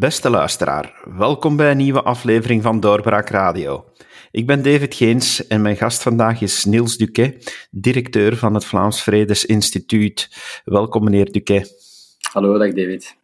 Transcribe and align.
Beste 0.00 0.30
luisteraar, 0.30 1.00
welkom 1.16 1.56
bij 1.56 1.70
een 1.70 1.76
nieuwe 1.76 2.02
aflevering 2.02 2.62
van 2.62 2.80
Doorbraak 2.80 3.28
Radio. 3.28 3.84
Ik 4.30 4.46
ben 4.46 4.62
David 4.62 4.94
Geens 4.94 5.46
en 5.46 5.62
mijn 5.62 5.76
gast 5.76 6.02
vandaag 6.02 6.40
is 6.40 6.64
Niels 6.64 6.96
Duquet, 6.96 7.66
directeur 7.70 8.36
van 8.36 8.54
het 8.54 8.64
Vlaams 8.64 9.02
Vredesinstituut. 9.02 10.28
Welkom 10.64 11.04
meneer 11.04 11.32
Duquet. 11.32 11.74
Hallo, 12.32 12.58
dag 12.58 12.72
David. 12.72 13.19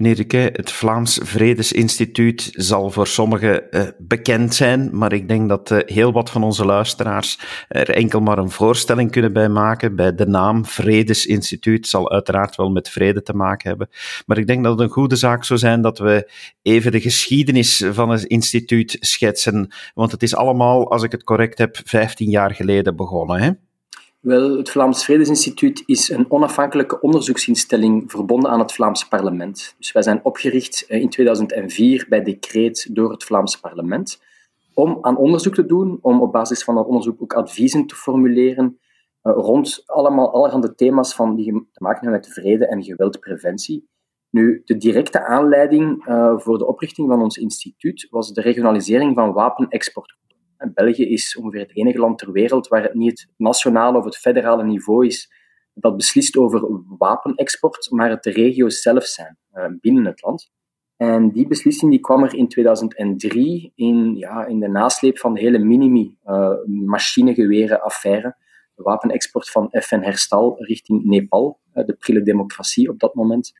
Meneer 0.00 0.50
het 0.52 0.72
Vlaams 0.72 1.18
Vredesinstituut 1.22 2.50
zal 2.52 2.90
voor 2.90 3.06
sommigen 3.06 3.62
uh, 3.70 3.82
bekend 3.98 4.54
zijn, 4.54 4.88
maar 4.92 5.12
ik 5.12 5.28
denk 5.28 5.48
dat 5.48 5.70
uh, 5.70 5.78
heel 5.84 6.12
wat 6.12 6.30
van 6.30 6.42
onze 6.42 6.64
luisteraars 6.64 7.38
er 7.68 7.90
enkel 7.90 8.20
maar 8.20 8.38
een 8.38 8.50
voorstelling 8.50 9.10
kunnen 9.10 9.32
bij 9.32 9.48
maken. 9.48 9.96
Bij 9.96 10.14
de 10.14 10.26
naam 10.26 10.64
Vredesinstituut 10.66 11.88
zal 11.88 12.10
uiteraard 12.10 12.56
wel 12.56 12.70
met 12.70 12.88
vrede 12.88 13.22
te 13.22 13.34
maken 13.34 13.68
hebben. 13.68 13.88
Maar 14.26 14.38
ik 14.38 14.46
denk 14.46 14.64
dat 14.64 14.72
het 14.72 14.80
een 14.80 14.94
goede 14.94 15.16
zaak 15.16 15.44
zou 15.44 15.58
zijn 15.58 15.82
dat 15.82 15.98
we 15.98 16.30
even 16.62 16.92
de 16.92 17.00
geschiedenis 17.00 17.84
van 17.90 18.10
het 18.10 18.24
instituut 18.24 18.96
schetsen. 19.00 19.68
Want 19.94 20.12
het 20.12 20.22
is 20.22 20.34
allemaal, 20.34 20.90
als 20.90 21.02
ik 21.02 21.12
het 21.12 21.24
correct 21.24 21.58
heb, 21.58 21.80
15 21.84 22.30
jaar 22.30 22.54
geleden 22.54 22.96
begonnen. 22.96 23.40
Hè? 23.40 23.50
Wel, 24.20 24.56
het 24.56 24.70
Vlaams 24.70 25.04
Vredesinstituut 25.04 25.82
is 25.86 26.08
een 26.08 26.30
onafhankelijke 26.30 27.00
onderzoeksinstelling 27.00 28.10
verbonden 28.10 28.50
aan 28.50 28.58
het 28.58 28.72
Vlaams 28.72 29.08
parlement. 29.08 29.74
Dus 29.78 29.92
wij 29.92 30.02
zijn 30.02 30.24
opgericht 30.24 30.86
eh, 30.86 31.00
in 31.00 31.08
2004 31.08 32.06
bij 32.08 32.22
decreet 32.22 32.94
door 32.94 33.10
het 33.10 33.24
Vlaams 33.24 33.60
parlement 33.60 34.22
om 34.74 34.98
aan 35.00 35.16
onderzoek 35.16 35.54
te 35.54 35.66
doen, 35.66 35.98
om 36.00 36.20
op 36.20 36.32
basis 36.32 36.64
van 36.64 36.74
dat 36.74 36.86
onderzoek 36.86 37.22
ook 37.22 37.32
adviezen 37.32 37.86
te 37.86 37.94
formuleren 37.94 38.78
uh, 39.22 39.32
rond 39.36 39.82
allemaal 39.86 40.32
allerhande 40.32 40.74
thema's 40.74 41.14
van, 41.14 41.36
die 41.36 41.52
te 41.52 41.82
maken 41.82 42.00
hebben 42.00 42.20
met 42.20 42.32
vrede 42.32 42.66
en 42.66 42.82
geweldpreventie. 42.82 43.88
Nu, 44.30 44.62
de 44.64 44.76
directe 44.76 45.24
aanleiding 45.26 46.06
uh, 46.06 46.38
voor 46.38 46.58
de 46.58 46.66
oprichting 46.66 47.08
van 47.08 47.22
ons 47.22 47.36
instituut 47.36 48.06
was 48.10 48.32
de 48.32 48.40
regionalisering 48.40 49.14
van 49.14 49.32
wapenexport 49.32 50.18
België 50.74 51.10
is 51.10 51.36
ongeveer 51.36 51.60
het 51.60 51.76
enige 51.76 51.98
land 51.98 52.18
ter 52.18 52.32
wereld 52.32 52.68
waar 52.68 52.82
het 52.82 52.94
niet 52.94 53.20
het 53.20 53.30
nationale 53.36 53.98
of 53.98 54.04
het 54.04 54.16
federale 54.16 54.64
niveau 54.64 55.06
is 55.06 55.38
dat 55.74 55.96
beslist 55.96 56.36
over 56.36 56.82
wapenexport, 56.98 57.90
maar 57.90 58.10
het 58.10 58.22
de 58.22 58.30
regio's 58.30 58.82
zelf 58.82 59.04
zijn 59.04 59.38
uh, 59.54 59.66
binnen 59.80 60.04
het 60.04 60.22
land. 60.22 60.50
En 60.96 61.30
die 61.30 61.46
beslissing 61.46 61.90
die 61.90 62.00
kwam 62.00 62.22
er 62.22 62.34
in 62.34 62.48
2003 62.48 63.72
in, 63.74 64.16
ja, 64.16 64.46
in 64.46 64.60
de 64.60 64.68
nasleep 64.68 65.18
van 65.18 65.34
de 65.34 65.40
hele 65.40 65.58
Minimi-machinegeweren-affaire. 65.58 68.26
Uh, 68.26 68.32
de 68.74 68.82
wapenexport 68.82 69.50
van 69.50 69.68
FN 69.70 70.00
Herstal 70.00 70.56
richting 70.58 71.04
Nepal, 71.04 71.60
uh, 71.74 71.86
de 71.86 71.94
prille 71.94 72.22
democratie 72.22 72.88
op 72.88 72.98
dat 72.98 73.14
moment, 73.14 73.52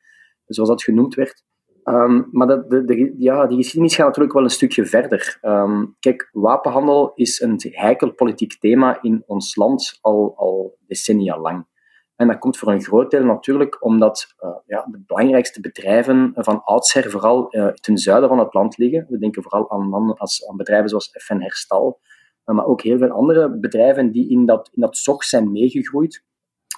zoals 0.45 0.69
dat 0.69 0.83
genoemd 0.83 1.15
werd. 1.15 1.43
Um, 1.83 2.27
maar 2.31 2.47
de, 2.47 3.13
ja, 3.17 3.47
die 3.47 3.57
geschiedenis 3.57 3.95
gaat 3.95 4.05
natuurlijk 4.05 4.33
wel 4.33 4.43
een 4.43 4.49
stukje 4.49 4.85
verder. 4.85 5.39
Um, 5.41 5.95
kijk, 5.99 6.29
wapenhandel 6.31 7.11
is 7.15 7.41
een 7.41 7.59
heikel 7.59 8.13
politiek 8.13 8.59
thema 8.59 9.01
in 9.01 9.23
ons 9.25 9.55
land 9.55 9.97
al, 10.01 10.33
al 10.35 10.77
decennia 10.87 11.39
lang. 11.39 11.65
En 12.15 12.27
dat 12.27 12.37
komt 12.37 12.57
voor 12.57 12.71
een 12.71 12.83
groot 12.83 13.11
deel 13.11 13.23
natuurlijk 13.23 13.83
omdat 13.83 14.33
uh, 14.39 14.49
ja, 14.65 14.87
de 14.91 15.03
belangrijkste 15.05 15.61
bedrijven 15.61 16.31
van 16.35 16.63
oudsher 16.63 17.11
vooral 17.11 17.55
uh, 17.55 17.67
ten 17.67 17.97
zuiden 17.97 18.29
van 18.29 18.39
het 18.39 18.53
land 18.53 18.77
liggen. 18.77 19.05
We 19.09 19.17
denken 19.17 19.43
vooral 19.43 19.71
aan, 19.71 19.93
aan 20.47 20.57
bedrijven 20.57 20.89
zoals 20.89 21.09
FN 21.19 21.39
Herstal, 21.39 21.99
uh, 22.45 22.55
maar 22.55 22.65
ook 22.65 22.81
heel 22.81 22.97
veel 22.97 23.09
andere 23.09 23.59
bedrijven 23.59 24.11
die 24.11 24.29
in 24.29 24.45
dat, 24.45 24.69
in 24.73 24.81
dat 24.81 24.97
zog 24.97 25.23
zijn 25.23 25.51
meegegroeid. 25.51 26.23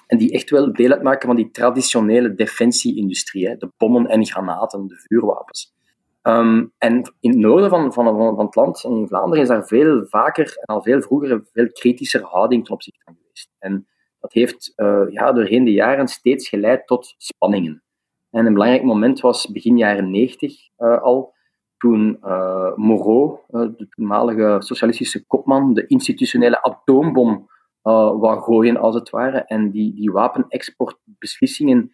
En 0.06 0.18
die 0.18 0.32
echt 0.32 0.50
wel 0.50 0.72
deel 0.72 0.90
uitmaken 0.90 1.26
van 1.26 1.36
die 1.36 1.50
traditionele 1.50 2.34
defensieindustrie, 2.34 3.56
de 3.56 3.72
bommen 3.76 4.06
en 4.06 4.26
granaten, 4.26 4.86
de 4.86 4.96
vuurwapens. 4.96 5.74
Um, 6.22 6.72
en 6.78 7.14
in 7.20 7.30
het 7.30 7.38
noorden 7.38 7.70
van, 7.70 7.92
van, 7.92 8.16
van, 8.16 8.38
het 8.38 8.54
land, 8.54 8.84
in 8.84 9.06
Vlaanderen, 9.08 9.42
is 9.42 9.48
daar 9.48 9.66
veel 9.66 10.06
vaker 10.06 10.56
en 10.60 10.74
al 10.74 10.82
veel 10.82 11.02
vroeger 11.02 11.30
een 11.30 11.46
veel 11.52 11.72
kritischer 11.72 12.22
houding 12.22 12.64
ten 12.64 12.74
opzichte 12.74 13.00
van 13.04 13.16
geweest. 13.20 13.50
En 13.58 13.86
dat 14.20 14.32
heeft 14.32 14.72
uh, 14.76 15.02
ja, 15.08 15.32
doorheen 15.32 15.64
de 15.64 15.72
jaren 15.72 16.08
steeds 16.08 16.48
geleid 16.48 16.86
tot 16.86 17.14
spanningen. 17.16 17.82
En 18.30 18.46
een 18.46 18.52
belangrijk 18.52 18.84
moment 18.84 19.20
was 19.20 19.50
begin 19.50 19.76
jaren 19.76 20.10
90 20.10 20.68
uh, 20.78 21.02
al, 21.02 21.34
toen 21.76 22.18
uh, 22.24 22.74
Moreau, 22.74 23.38
de 23.48 23.86
toenmalige 23.88 24.56
socialistische 24.58 25.26
kopman, 25.26 25.74
de 25.74 25.86
institutionele 25.86 26.62
atoombom 26.62 27.48
uh, 27.84 28.20
wou 28.20 28.40
gooien, 28.40 28.76
als 28.76 28.94
het 28.94 29.10
ware. 29.10 29.38
En 29.38 29.70
die, 29.70 29.94
die 29.94 30.10
wapenexportbeslissingen, 30.10 31.92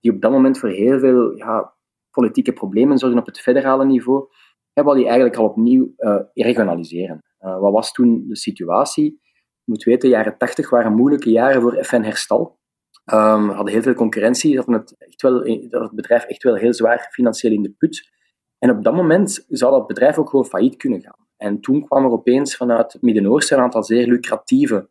die 0.00 0.12
op 0.12 0.20
dat 0.20 0.30
moment 0.30 0.58
voor 0.58 0.68
heel 0.68 0.98
veel 0.98 1.36
ja, 1.36 1.74
politieke 2.10 2.52
problemen 2.52 2.98
zorgen 2.98 3.18
op 3.18 3.26
het 3.26 3.40
federale 3.40 3.84
niveau, 3.84 4.28
hebben 4.72 4.92
we 4.92 4.98
die 4.98 5.08
eigenlijk 5.08 5.38
al 5.38 5.48
opnieuw 5.48 5.92
uh, 5.98 6.20
regionaliseren. 6.32 7.22
Uh, 7.40 7.58
wat 7.58 7.72
was 7.72 7.92
toen 7.92 8.24
de 8.28 8.36
situatie? 8.36 9.20
Je 9.64 9.72
moet 9.72 9.84
weten, 9.84 10.08
de 10.08 10.14
jaren 10.14 10.38
80 10.38 10.70
waren 10.70 10.94
moeilijke 10.94 11.30
jaren 11.30 11.62
voor 11.62 11.84
FN 11.84 12.02
Herstal. 12.02 12.60
We 13.04 13.16
hadden 13.16 13.72
heel 13.72 13.82
veel 13.82 13.94
concurrentie, 13.94 14.56
dat 14.56 14.66
het, 14.66 14.94
echt 14.98 15.22
wel, 15.22 15.42
het 15.70 15.94
bedrijf 15.94 16.24
echt 16.24 16.42
wel 16.42 16.54
heel 16.54 16.74
zwaar 16.74 17.08
financieel 17.10 17.52
in 17.52 17.62
de 17.62 17.70
put. 17.70 18.10
En 18.58 18.70
op 18.70 18.84
dat 18.84 18.94
moment 18.94 19.44
zou 19.48 19.72
dat 19.72 19.86
bedrijf 19.86 20.18
ook 20.18 20.28
gewoon 20.28 20.46
failliet 20.46 20.76
kunnen 20.76 21.00
gaan. 21.00 21.26
En 21.36 21.60
toen 21.60 21.84
kwam 21.84 22.04
er 22.04 22.10
opeens 22.10 22.56
vanuit 22.56 22.92
het 22.92 23.02
Midden-Oosten 23.02 23.56
een 23.56 23.62
aantal 23.62 23.84
zeer 23.84 24.06
lucratieve 24.06 24.88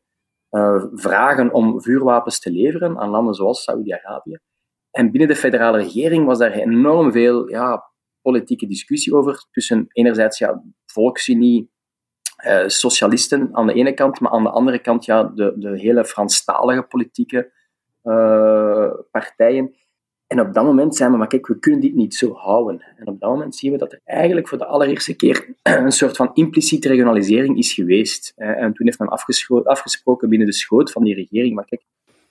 uh, 0.52 0.84
vragen 0.94 1.54
om 1.54 1.82
vuurwapens 1.82 2.40
te 2.40 2.52
leveren 2.52 3.00
aan 3.00 3.10
landen 3.10 3.34
zoals 3.34 3.64
Saudi-Arabië. 3.64 4.40
En 4.92 5.12
binnen 5.12 5.30
de 5.30 5.36
federale 5.36 5.78
regering 5.78 6.26
was 6.26 6.38
daar 6.38 6.52
enorm 6.52 7.12
veel 7.12 7.50
ja, 7.50 7.92
politieke 8.22 8.68
discussie 8.68 9.16
over. 9.16 9.46
Tussen 9.52 9.86
enerzijds 9.92 10.38
ja, 10.38 10.64
volksunie, 10.86 11.72
uh, 12.46 12.68
socialisten 12.68 13.50
aan 13.52 13.68
de 13.68 13.74
ene 13.74 13.94
kant, 13.94 14.20
maar 14.20 14.32
aan 14.32 14.44
de 14.44 14.50
andere 14.50 14.80
kant 14.80 15.06
ja, 15.06 15.24
de, 15.24 15.54
de 15.58 15.80
hele 15.80 16.06
Franstalige 16.06 16.82
politieke 16.82 17.52
uh, 18.04 18.92
partijen. 19.12 19.76
En 20.32 20.40
op 20.40 20.54
dat 20.54 20.64
moment 20.64 20.96
zijn 20.96 21.12
we, 21.12 21.18
maar 21.18 21.28
kijk, 21.28 21.48
we 21.48 21.60
kunnen 21.60 21.82
dit 21.82 21.96
niet 21.96 22.16
zo 22.16 22.34
houden. 22.34 22.84
En 22.98 23.08
op 23.08 23.20
dat 23.20 23.30
moment 23.30 23.56
zien 23.56 23.72
we 23.72 23.78
dat 23.78 23.92
er 23.92 24.02
eigenlijk 24.06 24.48
voor 24.48 24.58
de 24.58 24.66
allereerste 24.66 25.16
keer 25.16 25.56
een 25.62 25.92
soort 25.92 26.16
van 26.16 26.32
impliciete 26.34 26.88
regionalisering 26.88 27.58
is 27.58 27.74
geweest. 27.74 28.34
En 28.36 28.74
toen 28.74 28.86
heeft 28.86 29.00
men 29.00 29.08
afgesproken 29.64 30.30
binnen 30.30 30.48
de 30.48 30.54
schoot 30.54 30.92
van 30.92 31.04
die 31.04 31.16
regering, 31.16 31.56
maar 31.56 31.66
kijk, 31.66 31.82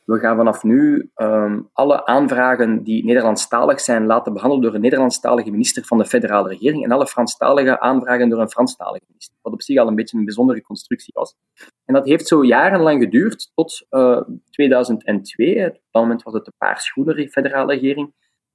we 0.04 0.18
gaan 0.18 0.36
vanaf 0.36 0.62
nu 0.62 1.10
um, 1.14 1.68
alle 1.72 2.06
aanvragen 2.06 2.82
die 2.82 3.04
Nederlandstalig 3.04 3.80
zijn 3.80 4.06
laten 4.06 4.32
behandelen 4.32 4.64
door 4.64 4.74
een 4.74 4.80
Nederlandstalige 4.80 5.50
minister 5.50 5.84
van 5.84 5.98
de 5.98 6.04
federale 6.04 6.48
regering 6.48 6.84
en 6.84 6.90
alle 6.90 7.06
Franstalige 7.06 7.80
aanvragen 7.80 8.28
door 8.28 8.40
een 8.40 8.50
Franstalige 8.50 9.04
minister. 9.08 9.36
Wat 9.42 9.52
op 9.52 9.62
zich 9.62 9.78
al 9.78 9.88
een 9.88 9.94
beetje 9.94 10.18
een 10.18 10.24
bijzondere 10.24 10.62
constructie 10.62 11.12
was. 11.16 11.36
En 11.84 11.94
dat 11.94 12.06
heeft 12.06 12.26
zo 12.26 12.44
jarenlang 12.44 13.02
geduurd, 13.02 13.50
tot 13.54 13.86
uh, 13.90 14.16
eh, 14.16 14.22
2002. 14.50 15.66
Op 15.66 15.80
dat 15.90 16.02
moment 16.02 16.22
was 16.22 16.34
het 16.34 16.44
de 16.44 16.52
paarsgroene 16.58 17.28
federale 17.28 17.72
regering. 17.72 18.12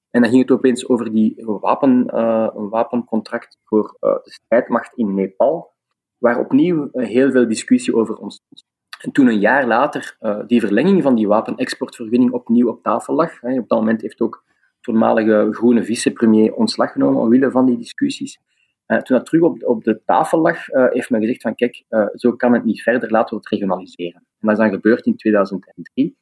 En 0.09 0.21
dan 0.21 0.29
ging 0.29 0.41
het 0.41 0.51
opeens 0.51 0.87
over 0.87 1.11
die 1.11 1.43
wapen, 1.45 2.07
uh, 2.13 2.47
een 2.53 2.69
wapencontract 2.69 3.57
voor 3.63 3.97
de 3.99 4.21
strijdmacht 4.23 4.93
in 4.93 5.13
Nepal, 5.13 5.73
waar 6.17 6.39
opnieuw 6.39 6.89
heel 6.91 7.31
veel 7.31 7.47
discussie 7.47 7.95
over 7.95 8.15
ontstond. 8.15 8.65
En 9.05 9.11
toen 9.11 9.27
een 9.27 9.39
jaar 9.39 9.67
later 9.67 10.17
uh, 10.21 10.39
die 10.47 10.59
verlenging 10.59 11.03
van 11.03 11.15
die 11.15 11.27
wapenexportvergunning 11.27 12.31
opnieuw 12.31 12.69
op 12.69 12.83
tafel 12.83 13.13
lag. 13.13 13.41
Hè, 13.41 13.59
op 13.59 13.69
dat 13.69 13.79
moment 13.79 14.01
heeft 14.01 14.21
ook 14.21 14.43
toenmalige 14.81 15.47
groene 15.51 15.83
vicepremier 15.83 16.53
ontslag 16.53 16.91
genomen 16.91 17.21
omwille 17.21 17.51
van 17.51 17.65
die 17.65 17.77
discussies. 17.77 18.39
Uh, 18.87 18.97
toen 18.97 19.17
dat 19.17 19.25
terug 19.25 19.41
op, 19.41 19.63
op 19.63 19.83
de 19.83 20.01
tafel 20.05 20.39
lag, 20.39 20.69
uh, 20.69 20.85
heeft 20.89 21.09
men 21.09 21.21
gezegd 21.21 21.41
van 21.41 21.55
kijk, 21.55 21.83
zo 22.13 22.31
kan 22.31 22.53
het 22.53 22.63
niet 22.63 22.81
verder, 22.81 23.11
laten 23.11 23.29
we 23.29 23.35
het 23.35 23.49
regionaliseren. 23.49 24.15
En 24.15 24.47
dat 24.47 24.51
is 24.51 24.57
dan 24.57 24.69
gebeurd 24.69 25.05
in 25.05 25.15
2003. 25.15 26.17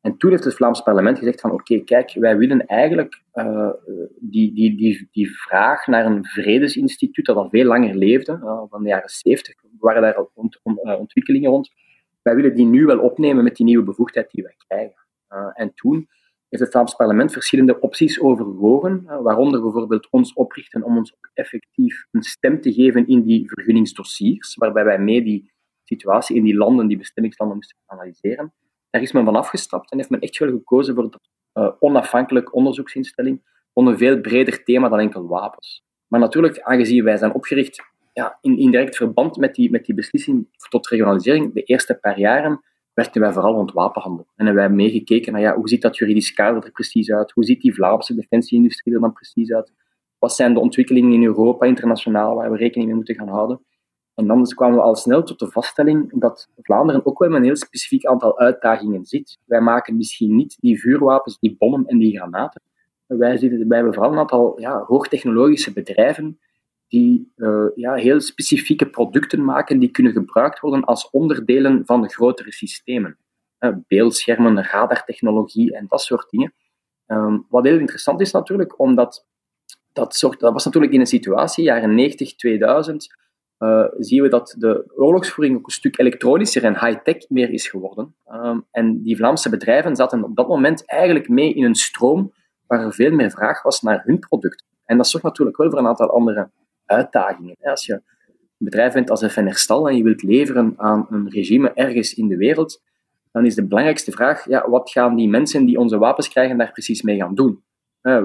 En 0.00 0.16
toen 0.16 0.30
heeft 0.30 0.44
het 0.44 0.54
Vlaams 0.54 0.82
parlement 0.82 1.18
gezegd 1.18 1.40
van 1.40 1.50
oké, 1.50 1.78
kijk, 1.78 2.12
wij 2.14 2.36
willen 2.36 2.66
eigenlijk 2.66 3.22
die, 4.20 4.54
die, 4.54 4.76
die, 4.76 5.08
die 5.12 5.38
vraag 5.38 5.86
naar 5.86 6.06
een 6.06 6.24
vredesinstituut 6.24 7.26
dat 7.26 7.36
al 7.36 7.48
veel 7.48 7.64
langer 7.64 7.94
leefde, 7.94 8.38
van 8.70 8.82
de 8.82 8.88
jaren 8.88 9.08
70 9.08 9.54
waren 9.78 10.02
daar 10.02 10.14
al 10.14 10.30
ont, 10.34 10.60
ontwikkelingen 10.98 11.50
rond, 11.50 11.70
wij 12.28 12.36
willen 12.36 12.56
die 12.56 12.66
nu 12.66 12.84
wel 12.84 12.98
opnemen 12.98 13.44
met 13.44 13.56
die 13.56 13.66
nieuwe 13.66 13.84
bevoegdheid 13.84 14.30
die 14.30 14.42
wij 14.42 14.54
krijgen. 14.66 15.06
Uh, 15.28 15.50
en 15.54 15.74
toen 15.74 16.08
heeft 16.48 16.62
het 16.62 16.72
Vlaams 16.72 16.94
parlement 16.94 17.32
verschillende 17.32 17.80
opties 17.80 18.20
overwogen, 18.20 19.02
uh, 19.04 19.20
waaronder 19.20 19.62
bijvoorbeeld 19.62 20.08
ons 20.10 20.32
oprichten 20.32 20.82
om 20.82 20.96
ons 20.96 21.14
effectief 21.34 22.06
een 22.10 22.22
stem 22.22 22.60
te 22.60 22.72
geven 22.72 23.06
in 23.06 23.22
die 23.22 23.48
vergunningsdossiers, 23.48 24.54
waarbij 24.54 24.84
wij 24.84 24.98
mee 24.98 25.22
die 25.22 25.52
situatie 25.84 26.36
in 26.36 26.44
die 26.44 26.56
landen, 26.56 26.86
die 26.86 26.96
bestemmingslanden, 26.98 27.56
moesten 27.56 27.76
analyseren. 27.86 28.52
Daar 28.90 29.02
is 29.02 29.12
men 29.12 29.24
van 29.24 29.36
afgestapt 29.36 29.90
en 29.90 29.96
heeft 29.98 30.10
men 30.10 30.20
echt 30.20 30.38
wel 30.38 30.50
gekozen 30.50 30.94
voor 30.94 31.10
dat 31.10 31.20
uh, 31.54 31.72
onafhankelijk 31.78 32.54
onderzoeksinstelling, 32.54 33.42
voor 33.72 33.86
een 33.86 33.98
veel 33.98 34.20
breder 34.20 34.64
thema 34.64 34.88
dan 34.88 34.98
enkel 34.98 35.26
wapens. 35.26 35.82
Maar 36.06 36.20
natuurlijk, 36.20 36.60
aangezien 36.60 37.04
wij 37.04 37.16
zijn 37.16 37.34
opgericht 37.34 37.82
ja, 38.18 38.38
in, 38.40 38.58
in 38.58 38.70
direct 38.70 38.96
verband 38.96 39.36
met 39.36 39.54
die, 39.54 39.70
met 39.70 39.84
die 39.84 39.94
beslissing 39.94 40.48
tot 40.68 40.88
regionalisering, 40.88 41.54
de 41.54 41.62
eerste 41.62 41.94
paar 41.94 42.18
jaren, 42.18 42.60
werkten 42.94 43.20
wij 43.20 43.32
vooral 43.32 43.54
rond 43.54 43.72
wapenhandel. 43.72 44.26
En 44.36 44.46
hebben 44.46 44.64
wij 44.64 44.74
meegekeken 44.74 45.32
naar 45.32 45.40
ja, 45.40 45.54
hoe 45.54 45.68
ziet 45.68 45.82
dat 45.82 45.96
juridisch 45.96 46.32
kader 46.32 46.64
er 46.64 46.70
precies 46.70 47.10
uit? 47.12 47.30
Hoe 47.30 47.44
ziet 47.44 47.60
die 47.60 47.74
Vlaamse 47.74 48.14
defensieindustrie 48.14 48.94
er 48.94 49.00
dan 49.00 49.12
precies 49.12 49.52
uit? 49.52 49.72
wat 50.18 50.34
zijn 50.34 50.54
de 50.54 50.60
ontwikkelingen 50.60 51.12
in 51.12 51.24
Europa, 51.24 51.66
internationaal, 51.66 52.34
waar 52.34 52.50
we 52.50 52.56
rekening 52.56 52.86
mee 52.86 52.96
moeten 52.96 53.14
gaan 53.14 53.28
houden. 53.28 53.60
En 54.14 54.26
dan 54.26 54.44
kwamen 54.44 54.76
we 54.76 54.82
al 54.82 54.96
snel 54.96 55.22
tot 55.22 55.38
de 55.38 55.50
vaststelling 55.50 56.20
dat 56.20 56.48
Vlaanderen 56.62 57.06
ook 57.06 57.18
wel 57.18 57.28
met 57.28 57.38
een 57.38 57.44
heel 57.44 57.56
specifiek 57.56 58.06
aantal 58.06 58.38
uitdagingen 58.38 59.04
zit. 59.04 59.38
Wij 59.44 59.60
maken 59.60 59.96
misschien 59.96 60.36
niet 60.36 60.56
die 60.60 60.80
vuurwapens, 60.80 61.38
die 61.38 61.56
bommen 61.58 61.86
en 61.86 61.98
die 61.98 62.16
granaten. 62.16 62.62
Wij, 63.06 63.36
zitten, 63.36 63.68
wij 63.68 63.76
hebben 63.76 63.94
vooral 63.94 64.12
een 64.12 64.18
aantal 64.18 64.60
ja, 64.60 64.84
hoogtechnologische 64.86 65.72
bedrijven 65.72 66.38
die 66.88 67.32
uh, 67.36 67.66
ja, 67.74 67.94
heel 67.94 68.20
specifieke 68.20 68.90
producten 68.90 69.44
maken 69.44 69.78
die 69.78 69.90
kunnen 69.90 70.12
gebruikt 70.12 70.60
worden 70.60 70.84
als 70.84 71.10
onderdelen 71.10 71.82
van 71.86 72.10
grotere 72.10 72.52
systemen. 72.52 73.18
Uh, 73.60 73.76
beeldschermen, 73.86 74.64
radartechnologie 74.64 75.74
en 75.74 75.86
dat 75.88 76.00
soort 76.00 76.30
dingen. 76.30 76.54
Um, 77.06 77.46
wat 77.48 77.64
heel 77.64 77.78
interessant 77.78 78.20
is 78.20 78.32
natuurlijk, 78.32 78.78
omdat 78.78 79.26
dat, 79.92 80.20
dat 80.38 80.52
was 80.52 80.64
natuurlijk 80.64 80.92
in 80.92 81.00
een 81.00 81.06
situatie, 81.06 81.64
jaren 81.64 81.94
90, 81.94 82.36
2000, 82.36 83.16
uh, 83.58 83.84
zien 83.98 84.22
we 84.22 84.28
dat 84.28 84.54
de 84.58 84.92
oorlogsvoering 84.96 85.56
ook 85.56 85.66
een 85.66 85.72
stuk 85.72 85.98
elektronischer 85.98 86.64
en 86.64 86.86
high-tech 86.86 87.28
meer 87.28 87.50
is 87.50 87.68
geworden. 87.68 88.14
Um, 88.32 88.66
en 88.70 89.02
die 89.02 89.16
Vlaamse 89.16 89.48
bedrijven 89.48 89.96
zaten 89.96 90.24
op 90.24 90.36
dat 90.36 90.48
moment 90.48 90.86
eigenlijk 90.86 91.28
mee 91.28 91.54
in 91.54 91.64
een 91.64 91.74
stroom 91.74 92.32
waar 92.66 92.84
er 92.84 92.92
veel 92.92 93.12
meer 93.12 93.30
vraag 93.30 93.62
was 93.62 93.82
naar 93.82 94.02
hun 94.04 94.18
product. 94.18 94.64
En 94.84 94.96
dat 94.96 95.08
zorgt 95.08 95.26
natuurlijk 95.26 95.56
wel 95.56 95.70
voor 95.70 95.78
een 95.78 95.86
aantal 95.86 96.10
andere 96.10 96.50
uitdagingen. 96.88 97.56
Als 97.60 97.86
je 97.86 97.92
een 97.92 98.02
bedrijf 98.58 98.92
bent 98.92 99.10
als 99.10 99.26
FN 99.26 99.44
Herstal 99.44 99.88
en 99.88 99.96
je 99.96 100.02
wilt 100.02 100.22
leveren 100.22 100.74
aan 100.76 101.06
een 101.10 101.30
regime 101.30 101.72
ergens 101.72 102.14
in 102.14 102.28
de 102.28 102.36
wereld, 102.36 102.82
dan 103.32 103.46
is 103.46 103.54
de 103.54 103.66
belangrijkste 103.66 104.12
vraag, 104.12 104.48
ja, 104.48 104.70
wat 104.70 104.90
gaan 104.90 105.16
die 105.16 105.28
mensen 105.28 105.64
die 105.64 105.78
onze 105.78 105.98
wapens 105.98 106.28
krijgen 106.28 106.58
daar 106.58 106.72
precies 106.72 107.02
mee 107.02 107.16
gaan 107.16 107.34
doen? 107.34 107.62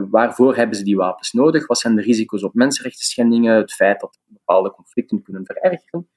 Waarvoor 0.10 0.56
hebben 0.56 0.76
ze 0.76 0.84
die 0.84 0.96
wapens 0.96 1.32
nodig? 1.32 1.68
Wat 1.68 1.80
zijn 1.80 1.96
de 1.96 2.02
risico's 2.02 2.44
op 2.44 2.54
mensenrechten 2.54 3.06
schendingen? 3.06 3.56
Het 3.56 3.74
feit 3.74 4.00
dat 4.00 4.20
bepaalde 4.26 4.72
conflicten 4.72 5.22
kunnen 5.22 5.46
verergeren. 5.46 6.10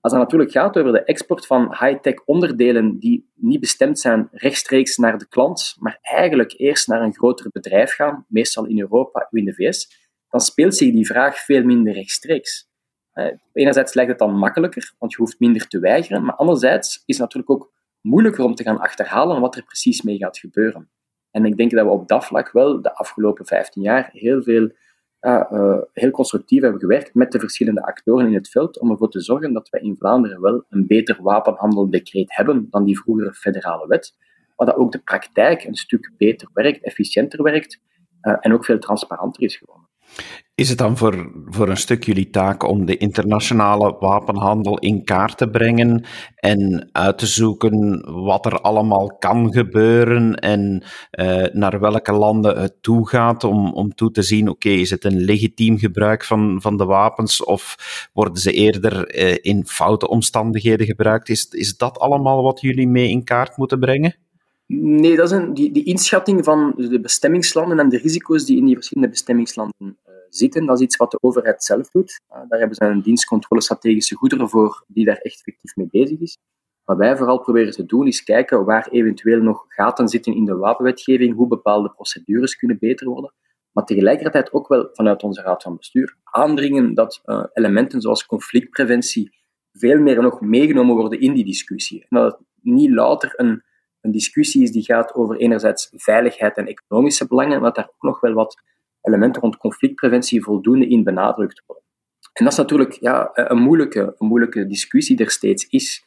Als 0.00 0.12
het 0.12 0.22
natuurlijk 0.22 0.50
gaat 0.50 0.78
over 0.78 0.92
de 0.92 1.04
export 1.04 1.46
van 1.46 1.76
high-tech 1.80 2.24
onderdelen 2.24 2.98
die 2.98 3.30
niet 3.34 3.60
bestemd 3.60 3.98
zijn 3.98 4.28
rechtstreeks 4.32 4.96
naar 4.96 5.18
de 5.18 5.28
klant, 5.28 5.76
maar 5.78 5.98
eigenlijk 6.00 6.54
eerst 6.56 6.88
naar 6.88 7.02
een 7.02 7.14
groter 7.14 7.50
bedrijf 7.50 7.94
gaan, 7.94 8.24
meestal 8.28 8.66
in 8.66 8.80
Europa 8.80 9.28
of 9.30 9.38
in 9.38 9.44
de 9.44 9.54
VS, 9.54 10.03
dan 10.34 10.42
speelt 10.42 10.76
zich 10.76 10.92
die 10.92 11.06
vraag 11.06 11.36
veel 11.36 11.64
minder 11.64 11.92
rechtstreeks. 11.92 12.68
Uh, 13.14 13.26
enerzijds 13.52 13.94
lijkt 13.94 14.10
het 14.10 14.18
dan 14.18 14.38
makkelijker, 14.38 14.94
want 14.98 15.12
je 15.12 15.18
hoeft 15.18 15.40
minder 15.40 15.68
te 15.68 15.78
weigeren, 15.78 16.24
maar 16.24 16.34
anderzijds 16.34 17.02
is 17.06 17.18
het 17.18 17.18
natuurlijk 17.18 17.50
ook 17.50 17.72
moeilijker 18.00 18.44
om 18.44 18.54
te 18.54 18.62
gaan 18.62 18.78
achterhalen 18.78 19.40
wat 19.40 19.56
er 19.56 19.64
precies 19.64 20.02
mee 20.02 20.16
gaat 20.16 20.38
gebeuren. 20.38 20.90
En 21.30 21.44
ik 21.44 21.56
denk 21.56 21.70
dat 21.70 21.84
we 21.84 21.90
op 21.90 22.08
dat 22.08 22.24
vlak 22.24 22.52
wel 22.52 22.82
de 22.82 22.94
afgelopen 22.94 23.46
15 23.46 23.82
jaar 23.82 24.10
heel 24.12 24.42
veel 24.42 24.70
uh, 25.20 25.78
heel 25.92 26.10
constructief 26.10 26.62
hebben 26.62 26.80
gewerkt 26.80 27.14
met 27.14 27.32
de 27.32 27.38
verschillende 27.38 27.82
actoren 27.82 28.26
in 28.26 28.34
het 28.34 28.48
veld 28.48 28.78
om 28.78 28.90
ervoor 28.90 29.10
te 29.10 29.20
zorgen 29.20 29.52
dat 29.52 29.68
wij 29.68 29.80
in 29.80 29.96
Vlaanderen 29.98 30.40
wel 30.40 30.64
een 30.68 30.86
beter 30.86 31.22
wapenhandeldecreet 31.22 32.36
hebben 32.36 32.66
dan 32.70 32.84
die 32.84 32.98
vroegere 32.98 33.34
federale 33.34 33.86
wet, 33.86 34.14
maar 34.56 34.66
dat 34.66 34.76
ook 34.76 34.92
de 34.92 35.02
praktijk 35.02 35.64
een 35.64 35.74
stuk 35.74 36.10
beter 36.16 36.48
werkt, 36.52 36.84
efficiënter 36.84 37.42
werkt 37.42 37.80
uh, 38.22 38.36
en 38.40 38.52
ook 38.52 38.64
veel 38.64 38.78
transparanter 38.78 39.42
is 39.42 39.56
geworden. 39.56 39.83
Is 40.56 40.68
het 40.68 40.78
dan 40.78 40.96
voor, 40.96 41.32
voor 41.46 41.68
een 41.68 41.76
stuk 41.76 42.04
jullie 42.04 42.30
taak 42.30 42.68
om 42.68 42.86
de 42.86 42.96
internationale 42.96 43.96
wapenhandel 44.00 44.78
in 44.78 45.04
kaart 45.04 45.38
te 45.38 45.50
brengen 45.50 46.04
en 46.34 46.88
uit 46.92 47.18
te 47.18 47.26
zoeken 47.26 48.04
wat 48.24 48.46
er 48.46 48.60
allemaal 48.60 49.16
kan 49.18 49.52
gebeuren 49.52 50.34
en 50.34 50.82
uh, 51.12 51.44
naar 51.52 51.80
welke 51.80 52.12
landen 52.12 52.60
het 52.60 52.82
toe 52.82 53.08
gaat 53.08 53.44
om, 53.44 53.72
om 53.72 53.94
toe 53.94 54.10
te 54.10 54.22
zien, 54.22 54.48
oké, 54.48 54.68
is 54.68 54.90
het 54.90 55.04
een 55.04 55.20
legitiem 55.24 55.78
gebruik 55.78 56.24
van, 56.24 56.58
van 56.60 56.76
de 56.76 56.84
wapens 56.84 57.44
of 57.44 57.76
worden 58.12 58.38
ze 58.38 58.52
eerder 58.52 59.14
uh, 59.14 59.34
in 59.40 59.66
foute 59.66 60.08
omstandigheden 60.08 60.86
gebruikt? 60.86 61.28
Is, 61.28 61.44
is 61.44 61.76
dat 61.76 61.98
allemaal 61.98 62.42
wat 62.42 62.60
jullie 62.60 62.88
mee 62.88 63.08
in 63.08 63.24
kaart 63.24 63.56
moeten 63.56 63.80
brengen? 63.80 64.23
Nee, 64.66 65.16
dat 65.16 65.30
is 65.30 65.36
een, 65.36 65.54
die, 65.54 65.72
die 65.72 65.84
inschatting 65.84 66.44
van 66.44 66.74
de 66.76 67.00
bestemmingslanden 67.00 67.78
en 67.78 67.88
de 67.88 67.98
risico's 67.98 68.44
die 68.44 68.56
in 68.56 68.64
die 68.64 68.74
verschillende 68.74 69.10
bestemmingslanden 69.10 69.98
uh, 70.06 70.14
zitten, 70.28 70.66
dat 70.66 70.78
is 70.78 70.84
iets 70.84 70.96
wat 70.96 71.10
de 71.10 71.18
overheid 71.20 71.64
zelf 71.64 71.90
doet. 71.90 72.20
Uh, 72.30 72.36
daar 72.48 72.58
hebben 72.58 72.76
ze 72.76 72.84
een 72.84 73.02
dienstcontrole 73.02 73.62
strategische 73.62 74.14
goederen 74.14 74.48
voor 74.48 74.84
die 74.86 75.04
daar 75.04 75.16
echt 75.16 75.36
effectief 75.36 75.76
mee 75.76 75.88
bezig 75.90 76.20
is. 76.20 76.38
Wat 76.84 76.96
wij 76.96 77.16
vooral 77.16 77.38
proberen 77.40 77.72
te 77.72 77.86
doen, 77.86 78.06
is 78.06 78.22
kijken 78.22 78.64
waar 78.64 78.88
eventueel 78.88 79.42
nog 79.42 79.64
gaten 79.68 80.08
zitten 80.08 80.34
in 80.34 80.44
de 80.44 80.56
wapenwetgeving, 80.56 81.34
hoe 81.34 81.48
bepaalde 81.48 81.90
procedures 81.90 82.56
kunnen 82.56 82.78
beter 82.78 83.08
worden. 83.08 83.34
Maar 83.72 83.84
tegelijkertijd 83.84 84.52
ook 84.52 84.68
wel 84.68 84.88
vanuit 84.92 85.22
onze 85.22 85.42
raad 85.42 85.62
van 85.62 85.76
bestuur 85.76 86.16
aandringen 86.24 86.94
dat 86.94 87.20
uh, 87.24 87.44
elementen 87.52 88.00
zoals 88.00 88.26
conflictpreventie 88.26 89.30
veel 89.72 89.98
meer 89.98 90.22
nog 90.22 90.40
meegenomen 90.40 90.94
worden 90.94 91.20
in 91.20 91.34
die 91.34 91.44
discussie. 91.44 92.06
En 92.08 92.18
dat 92.18 92.32
het 92.32 92.46
niet 92.60 92.90
louter 92.90 93.32
een 93.36 93.62
een 94.04 94.10
discussie 94.10 94.62
is 94.62 94.72
die 94.72 94.84
gaat 94.84 95.14
over 95.14 95.36
enerzijds 95.36 95.88
veiligheid 95.92 96.56
en 96.56 96.66
economische 96.66 97.26
belangen, 97.26 97.60
maar 97.60 97.72
dat 97.72 97.74
daar 97.74 97.88
ook 97.88 98.02
nog 98.02 98.20
wel 98.20 98.32
wat 98.32 98.62
elementen 99.00 99.42
rond 99.42 99.56
conflictpreventie 99.56 100.42
voldoende 100.42 100.88
in 100.88 101.04
benadrukt 101.04 101.62
worden. 101.66 101.84
En 102.32 102.44
dat 102.44 102.52
is 102.52 102.58
natuurlijk 102.58 102.92
ja, 102.92 103.30
een, 103.34 103.58
moeilijke, 103.58 104.14
een 104.18 104.26
moeilijke 104.26 104.66
discussie 104.66 105.16
die 105.16 105.26
er 105.26 105.32
steeds 105.32 105.66
is. 105.66 106.06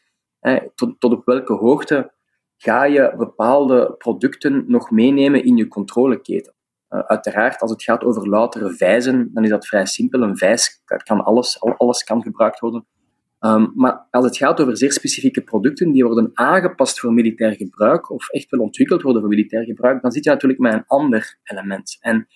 Tot, 0.75 0.99
tot 0.99 1.11
op 1.11 1.25
welke 1.25 1.53
hoogte 1.53 2.11
ga 2.57 2.83
je 2.83 3.13
bepaalde 3.17 3.95
producten 3.97 4.63
nog 4.67 4.91
meenemen 4.91 5.43
in 5.43 5.55
je 5.55 5.67
controleketen? 5.67 6.53
Uh, 6.89 6.99
uiteraard, 6.99 7.61
als 7.61 7.71
het 7.71 7.83
gaat 7.83 8.03
over 8.03 8.29
loutere 8.29 8.73
vijzen, 8.73 9.29
dan 9.33 9.43
is 9.43 9.49
dat 9.49 9.67
vrij 9.67 9.85
simpel. 9.85 10.21
Een 10.21 10.37
vijs 10.37 10.81
kan 11.03 11.23
alles, 11.23 11.61
alles 11.77 12.03
kan 12.03 12.21
gebruikt 12.21 12.59
worden. 12.59 12.87
Um, 13.39 13.71
maar 13.75 14.07
als 14.11 14.25
het 14.25 14.37
gaat 14.37 14.59
over 14.61 14.77
zeer 14.77 14.91
specifieke 14.91 15.41
producten 15.41 15.91
die 15.91 16.05
worden 16.05 16.31
aangepast 16.33 16.99
voor 16.99 17.13
militair 17.13 17.55
gebruik 17.55 18.09
of 18.09 18.29
echt 18.29 18.49
wel 18.49 18.59
ontwikkeld 18.59 19.01
worden 19.01 19.21
voor 19.21 19.29
militair 19.29 19.63
gebruik, 19.63 20.01
dan 20.01 20.11
zit 20.11 20.23
je 20.23 20.29
natuurlijk 20.29 20.59
met 20.59 20.73
een 20.73 20.85
ander 20.85 21.37
element. 21.43 21.97
En 21.99 22.27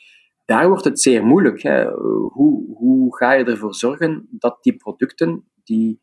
daar 0.45 0.67
wordt 0.67 0.83
het 0.83 0.99
zeer 0.99 1.25
moeilijk. 1.25 1.61
Hè. 1.61 1.89
Hoe, 2.29 2.75
hoe 2.75 3.17
ga 3.17 3.31
je 3.31 3.43
ervoor 3.43 3.75
zorgen 3.75 4.27
dat 4.29 4.57
die 4.61 4.75
producten 4.75 5.43
die 5.63 6.01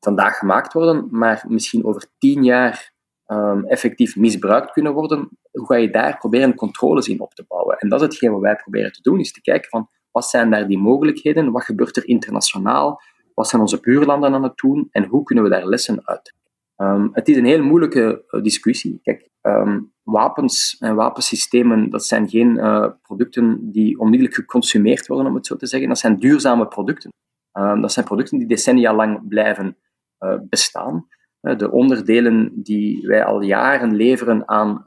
vandaag 0.00 0.38
gemaakt 0.38 0.72
worden, 0.72 1.08
maar 1.10 1.44
misschien 1.48 1.84
over 1.84 2.06
tien 2.18 2.44
jaar 2.44 2.92
um, 3.26 3.64
effectief 3.64 4.16
misbruikt 4.16 4.72
kunnen 4.72 4.92
worden, 4.92 5.28
hoe 5.50 5.66
ga 5.66 5.76
je 5.76 5.90
daar 5.90 6.18
proberen 6.18 6.54
controles 6.54 7.08
in 7.08 7.20
op 7.20 7.34
te 7.34 7.44
bouwen? 7.48 7.78
En 7.78 7.88
dat 7.88 8.00
is 8.00 8.06
hetgeen 8.06 8.32
wat 8.32 8.40
wij 8.40 8.56
proberen 8.56 8.92
te 8.92 9.02
doen, 9.02 9.20
is 9.20 9.32
te 9.32 9.40
kijken 9.40 9.70
van 9.70 9.88
wat 10.10 10.24
zijn 10.24 10.50
daar 10.50 10.68
die 10.68 10.78
mogelijkheden, 10.78 11.52
wat 11.52 11.64
gebeurt 11.64 11.96
er 11.96 12.08
internationaal, 12.08 13.00
wat 13.38 13.48
zijn 13.48 13.62
onze 13.62 13.80
buurlanden 13.80 14.34
aan 14.34 14.42
het 14.42 14.56
doen 14.56 14.88
en 14.90 15.04
hoe 15.04 15.22
kunnen 15.22 15.44
we 15.44 15.50
daar 15.50 15.66
lessen 15.66 16.00
uit 16.04 16.36
um, 16.78 17.10
het 17.12 17.28
is 17.28 17.36
een 17.36 17.44
heel 17.44 17.62
moeilijke 17.62 18.24
uh, 18.30 18.42
discussie. 18.42 19.00
Kijk, 19.02 19.28
um, 19.42 19.92
wapens 20.02 20.76
en 20.78 20.94
wapensystemen, 20.94 21.90
dat 21.90 22.04
zijn 22.04 22.28
geen 22.28 22.56
uh, 22.56 22.86
producten 23.02 23.70
die 23.72 23.98
onmiddellijk 23.98 24.36
geconsumeerd 24.36 25.06
worden, 25.06 25.26
om 25.26 25.34
het 25.34 25.46
zo 25.46 25.56
te 25.56 25.66
zeggen. 25.66 25.88
Dat 25.88 25.98
zijn 25.98 26.18
duurzame 26.18 26.66
producten. 26.66 27.12
Um, 27.52 27.80
dat 27.80 27.92
zijn 27.92 28.04
producten 28.04 28.38
die 28.38 28.46
decennia 28.46 28.94
lang 28.94 29.28
blijven 29.28 29.76
uh, 30.20 30.34
bestaan. 30.48 31.06
de 31.40 31.70
onderdelen 31.70 32.50
die 32.54 33.06
wij 33.06 33.24
al 33.24 33.40
jaren 33.40 33.96
leveren 33.96 34.48
aan 34.48 34.82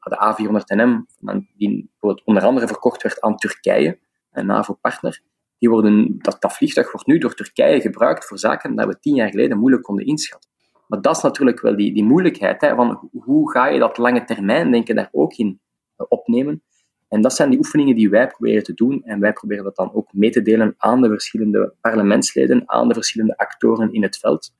de 0.00 0.34
A400NM, 0.34 1.16
die 1.56 1.90
onder 2.24 2.44
andere 2.44 2.66
verkocht 2.66 3.02
werd 3.02 3.20
aan 3.20 3.36
Turkije, 3.36 3.98
een 4.32 4.46
NAVO-partner, 4.46 5.22
worden, 5.58 6.18
dat, 6.18 6.36
dat 6.40 6.52
vliegtuig 6.52 6.92
wordt 6.92 7.06
nu 7.06 7.18
door 7.18 7.34
Turkije 7.34 7.80
gebruikt 7.80 8.26
voor 8.26 8.38
zaken 8.38 8.74
dat 8.74 8.86
we 8.86 8.98
tien 8.98 9.14
jaar 9.14 9.30
geleden 9.30 9.58
moeilijk 9.58 9.82
konden 9.82 10.06
inschatten. 10.06 10.50
Maar 10.86 11.00
dat 11.00 11.16
is 11.16 11.22
natuurlijk 11.22 11.60
wel 11.60 11.76
die, 11.76 11.94
die 11.94 12.04
moeilijkheid, 12.04 12.60
hè, 12.60 12.74
van 12.74 13.10
hoe 13.12 13.50
ga 13.50 13.66
je 13.66 13.78
dat 13.78 13.98
lange 13.98 14.24
termijn 14.24 14.70
denken 14.70 14.94
daar 14.94 15.08
ook 15.12 15.32
in 15.32 15.60
eh, 15.96 16.06
opnemen. 16.08 16.62
En 17.08 17.20
dat 17.20 17.34
zijn 17.34 17.50
die 17.50 17.58
oefeningen 17.58 17.94
die 17.94 18.10
wij 18.10 18.26
proberen 18.26 18.62
te 18.62 18.74
doen. 18.74 19.02
En 19.04 19.20
wij 19.20 19.32
proberen 19.32 19.64
dat 19.64 19.76
dan 19.76 19.94
ook 19.94 20.12
mee 20.12 20.30
te 20.30 20.42
delen 20.42 20.74
aan 20.76 21.02
de 21.02 21.08
verschillende 21.08 21.74
parlementsleden, 21.80 22.62
aan 22.66 22.88
de 22.88 22.94
verschillende 22.94 23.36
actoren 23.36 23.92
in 23.92 24.02
het 24.02 24.16
veld, 24.16 24.54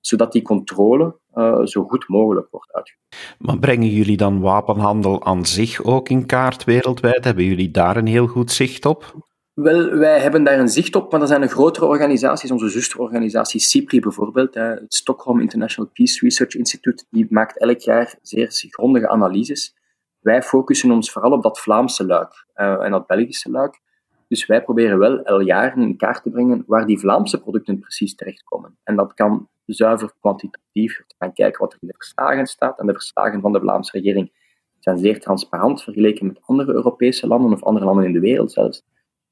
zodat 0.00 0.32
die 0.32 0.42
controle 0.42 1.18
uh, 1.34 1.64
zo 1.64 1.84
goed 1.84 2.08
mogelijk 2.08 2.48
wordt 2.50 2.72
uitgevoerd. 2.72 3.36
Maar 3.38 3.58
brengen 3.58 3.88
jullie 3.88 4.16
dan 4.16 4.40
wapenhandel 4.40 5.24
aan 5.24 5.46
zich 5.46 5.82
ook 5.84 6.08
in 6.08 6.26
kaart 6.26 6.64
wereldwijd? 6.64 7.24
Hebben 7.24 7.44
jullie 7.44 7.70
daar 7.70 7.96
een 7.96 8.06
heel 8.06 8.26
goed 8.26 8.50
zicht 8.50 8.86
op? 8.86 9.29
Wel, 9.62 9.90
wij 9.90 10.20
hebben 10.20 10.44
daar 10.44 10.58
een 10.58 10.68
zicht 10.68 10.94
op, 10.96 11.10
maar 11.10 11.20
dat 11.20 11.28
zijn 11.28 11.40
de 11.40 11.48
grotere 11.48 11.86
organisaties, 11.86 12.50
onze 12.50 12.68
zusterorganisatie 12.68 13.60
CIPRI 13.60 14.00
bijvoorbeeld, 14.00 14.54
het 14.54 14.94
Stockholm 14.94 15.40
International 15.40 15.90
Peace 15.94 16.24
Research 16.24 16.54
Institute, 16.54 17.04
die 17.10 17.26
maakt 17.30 17.58
elk 17.58 17.78
jaar 17.78 18.14
zeer 18.22 18.48
grondige 18.70 19.08
analyses. 19.08 19.74
Wij 20.20 20.42
focussen 20.42 20.90
ons 20.90 21.12
vooral 21.12 21.32
op 21.32 21.42
dat 21.42 21.60
Vlaamse 21.60 22.06
luik 22.06 22.46
uh, 22.56 22.84
en 22.84 22.90
dat 22.90 23.06
Belgische 23.06 23.50
luik. 23.50 23.80
Dus 24.28 24.46
wij 24.46 24.62
proberen 24.62 24.98
wel 24.98 25.22
elk 25.22 25.42
jaar 25.42 25.78
in 25.78 25.96
kaart 25.96 26.22
te 26.22 26.30
brengen 26.30 26.64
waar 26.66 26.86
die 26.86 26.98
Vlaamse 26.98 27.40
producten 27.40 27.78
precies 27.78 28.14
terechtkomen. 28.14 28.78
En 28.84 28.96
dat 28.96 29.14
kan 29.14 29.48
zuiver 29.64 30.12
kwantitatief. 30.20 31.02
Gaan 31.18 31.32
kijken 31.32 31.60
wat 31.60 31.72
er 31.72 31.78
in 31.80 31.88
de 31.88 31.94
verslagen 31.96 32.46
staat. 32.46 32.78
En 32.78 32.86
de 32.86 32.92
verslagen 32.92 33.40
van 33.40 33.52
de 33.52 33.60
Vlaamse 33.60 33.98
regering 33.98 34.32
zijn 34.78 34.98
zeer 34.98 35.20
transparant 35.20 35.82
vergeleken 35.82 36.26
met 36.26 36.40
andere 36.46 36.72
Europese 36.72 37.26
landen 37.26 37.52
of 37.52 37.62
andere 37.62 37.84
landen 37.84 38.04
in 38.04 38.12
de 38.12 38.20
wereld 38.20 38.52
zelfs. 38.52 38.82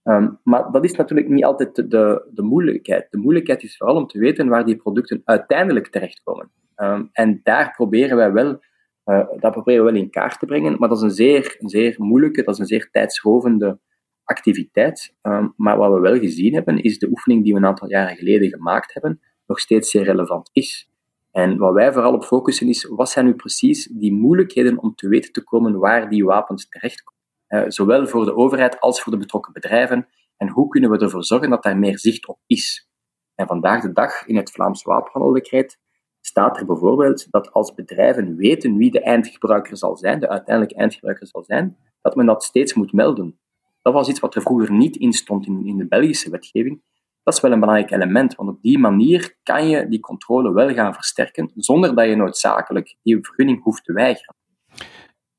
Ehm, 0.09 0.29
maar 0.43 0.71
dat 0.73 0.85
is 0.85 0.93
natuurlijk 0.93 1.29
niet 1.29 1.45
altijd 1.45 1.75
de, 1.75 2.29
de, 2.31 2.43
moeilijkheid. 2.43 3.07
De 3.11 3.19
moeilijkheid 3.19 3.63
is 3.63 3.77
vooral 3.77 3.97
om 3.97 4.07
te 4.07 4.19
weten 4.19 4.49
waar 4.49 4.65
die 4.65 4.77
producten 4.77 5.23
uiteindelijk 5.25 5.89
terechtkomen. 5.89 6.51
Um, 6.77 7.09
en 7.13 7.41
daar 7.43 7.73
proberen 7.77 8.17
wij 8.17 8.33
wel, 8.33 8.61
uh, 9.05 9.29
dat 9.39 9.53
proberen 9.53 9.85
we 9.85 9.93
wel 9.93 10.01
in 10.01 10.11
kaart 10.11 10.39
te 10.39 10.47
brengen, 10.47 10.77
maar 10.79 10.89
dat 10.89 10.99
is 10.99 11.03
een 11.05 11.11
zeer, 11.11 11.57
zeer 11.59 11.95
moeilijke, 11.99 12.43
dat 12.43 12.55
is 12.55 12.61
een 12.61 12.67
zeer 12.67 12.89
tijdsrovende 12.91 13.79
activiteit. 14.25 15.15
Um, 15.23 15.55
maar 15.57 15.77
wat 15.77 15.93
we 15.93 16.01
wel 16.01 16.19
gezien 16.19 16.55
hebben, 16.55 16.83
is 16.83 16.99
de 16.99 17.09
oefening 17.09 17.45
die 17.45 17.53
we 17.53 17.59
een 17.59 17.67
aantal 17.67 17.89
jaren 17.89 18.17
geleden 18.17 18.49
gemaakt 18.49 18.93
hebben, 18.93 19.21
nog 19.47 19.61
steeds 19.61 19.91
zeer 19.91 20.03
relevant 20.03 20.51
is. 20.53 20.91
En 21.31 21.59
wat 21.59 21.75
wij 21.75 21.93
vooral 21.93 22.15
op 22.15 22.25
focussen 22.25 22.69
is, 22.69 22.85
wat 22.85 23.11
zijn 23.11 23.25
nu 23.25 23.35
precies 23.35 23.87
die 23.87 24.13
moeilijkheden 24.13 24.79
om 24.79 24.95
te 24.95 25.09
weten 25.09 25.33
te 25.33 25.45
komen 25.45 25.79
waar 25.79 26.11
die 26.11 26.25
wapens 26.25 26.69
terechtkomen? 26.69 27.18
Uh, 27.49 27.65
zowel 27.67 28.07
voor 28.07 28.25
de 28.25 28.37
overheid 28.37 28.81
als 28.81 29.03
voor 29.03 29.13
de 29.13 29.19
betrokken 29.19 29.53
bedrijven. 29.53 30.09
En 30.37 30.49
hoe 30.49 30.69
kunnen 30.69 30.91
we 30.91 30.99
ervoor 30.99 31.25
zorgen 31.25 31.51
dat 31.51 31.63
daar 31.63 31.79
meer 31.79 31.99
zicht 31.99 32.27
op 32.27 32.39
is? 32.47 32.89
En 33.35 33.47
vandaag 33.47 33.83
de 33.83 33.93
dag 33.93 34.27
in 34.27 34.37
het 34.37 34.51
Vlaams 34.51 34.83
wapenhandeldecreet 34.83 35.79
staat 36.21 36.59
er 36.59 36.67
bijvoorbeeld 36.67 37.31
dat 37.31 37.53
als 37.53 37.75
bedrijven 37.75 38.37
weten 38.37 38.77
wie 38.77 38.91
de 38.91 39.01
eindgebruiker 39.01 39.77
zal 39.77 39.97
zijn, 39.97 40.21
de 40.21 40.29
uiteindelijke 40.29 40.81
eindgebruiker 40.81 41.27
zal 41.27 41.45
zijn, 41.45 41.77
dat 42.01 42.17
men 42.17 42.27
dat 42.27 42.45
steeds 42.45 42.75
moet 42.75 42.93
melden. 42.93 43.39
Dat 43.83 43.93
was 43.93 44.09
iets 44.09 44.21
wat 44.21 44.35
er 44.35 44.43
vroeger 44.43 44.73
niet 44.73 44.97
in 44.97 45.13
stond 45.13 45.47
in, 45.47 45.67
in 45.67 45.77
de 45.77 45.87
Belgische 45.87 46.31
wetgeving. 46.31 46.83
Dat 47.23 47.35
is 47.35 47.41
wel 47.41 47.53
een 47.53 47.61
belangrijk 47.61 47.91
element, 47.91 48.35
want 48.35 48.49
op 48.49 48.63
die 48.63 48.79
manier 48.79 49.37
kan 49.43 49.69
je 49.69 49.89
die 49.89 50.01
controle 50.01 50.53
wel 50.53 50.75
gaan 50.75 50.95
versterken, 50.95 51.51
zonder 51.55 51.95
dat 51.95 52.09
je 52.09 52.17
noodzakelijk 52.17 52.97
die 53.03 53.19
vergunning 53.21 53.63
hoeft 53.63 53.85
te 53.85 53.93
weigeren. 53.93 54.38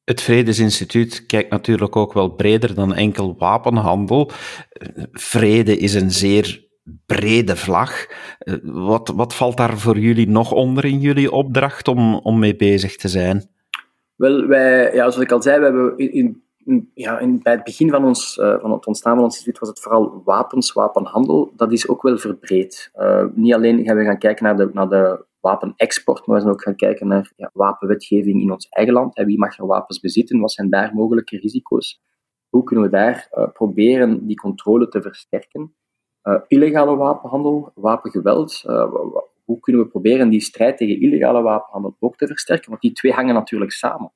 Het 0.09 0.21
Vredesinstituut 0.21 1.25
kijkt 1.25 1.49
natuurlijk 1.49 1.95
ook 1.95 2.13
wel 2.13 2.29
breder 2.29 2.75
dan 2.75 2.93
enkel 2.93 3.35
wapenhandel. 3.37 4.31
Vrede 5.11 5.77
is 5.77 5.93
een 5.93 6.11
zeer 6.11 6.67
brede 7.05 7.55
vlag. 7.55 8.07
Wat, 8.63 9.13
wat 9.15 9.35
valt 9.35 9.57
daar 9.57 9.77
voor 9.77 9.97
jullie 9.97 10.29
nog 10.29 10.51
onder 10.51 10.85
in 10.85 10.99
jullie 10.99 11.31
opdracht 11.31 11.87
om, 11.87 12.15
om 12.15 12.39
mee 12.39 12.55
bezig 12.55 12.95
te 12.95 13.07
zijn? 13.07 13.49
Wel, 14.15 14.47
wij, 14.47 14.83
ja, 14.83 15.09
zoals 15.09 15.17
ik 15.17 15.31
al 15.31 15.41
zei, 15.41 15.59
we 15.59 15.65
hebben 15.65 15.97
in, 15.97 16.43
ja, 16.93 17.19
in, 17.19 17.39
bij 17.43 17.53
het 17.53 17.63
begin 17.63 17.89
van, 17.89 18.05
ons, 18.05 18.37
uh, 18.37 18.59
van 18.59 18.71
het 18.71 18.87
ontstaan 18.87 19.15
van 19.15 19.23
ons 19.23 19.33
instituut 19.33 19.59
was 19.59 19.69
het 19.69 19.79
vooral 19.79 20.21
wapens, 20.25 20.73
wapenhandel. 20.73 21.51
Dat 21.55 21.71
is 21.71 21.87
ook 21.87 22.01
wel 22.01 22.17
verbreed. 22.17 22.91
Uh, 22.99 23.25
niet 23.33 23.53
alleen 23.53 23.85
gaan 23.85 23.97
we 23.97 24.03
gaan 24.03 24.17
kijken 24.17 24.43
naar 24.43 24.57
de, 24.57 24.69
naar 24.73 24.89
de 24.89 25.27
wapenexport, 25.39 26.27
maar 26.27 26.35
we 26.35 26.41
zijn 26.41 26.53
ook 26.53 26.61
gaan 26.61 26.75
kijken 26.75 27.07
naar 27.07 27.31
wapenwetgeving 27.53 28.41
in 28.41 28.51
ons 28.51 28.67
eigen 28.69 28.93
land. 28.93 29.17
Wie 29.17 29.37
mag 29.37 29.57
er 29.57 29.65
wapens 29.65 29.99
bezitten? 29.99 30.39
Wat 30.39 30.51
zijn 30.51 30.69
daar 30.69 30.93
mogelijke 30.93 31.37
risico's? 31.37 32.01
Hoe 32.49 32.63
kunnen 32.63 32.85
we 32.85 32.91
daar 32.91 33.29
uh, 33.31 33.47
proberen 33.53 34.27
die 34.27 34.35
controle 34.35 34.87
te 34.87 35.01
versterken? 35.01 35.73
illegale 36.47 36.95
wapenhandel, 36.95 37.71
wapengeweld. 37.75 38.61
hoe 39.43 39.59
kunnen 39.59 39.81
we 39.81 39.87
proberen 39.87 40.29
die 40.29 40.41
strijd 40.41 40.77
tegen 40.77 41.01
illegale 41.01 41.41
wapenhandel 41.41 41.95
ook 41.99 42.17
te 42.17 42.27
versterken? 42.27 42.69
Want 42.69 42.81
die 42.81 42.91
twee 42.91 43.11
hangen 43.11 43.33
natuurlijk 43.33 43.71
samen. 43.71 44.11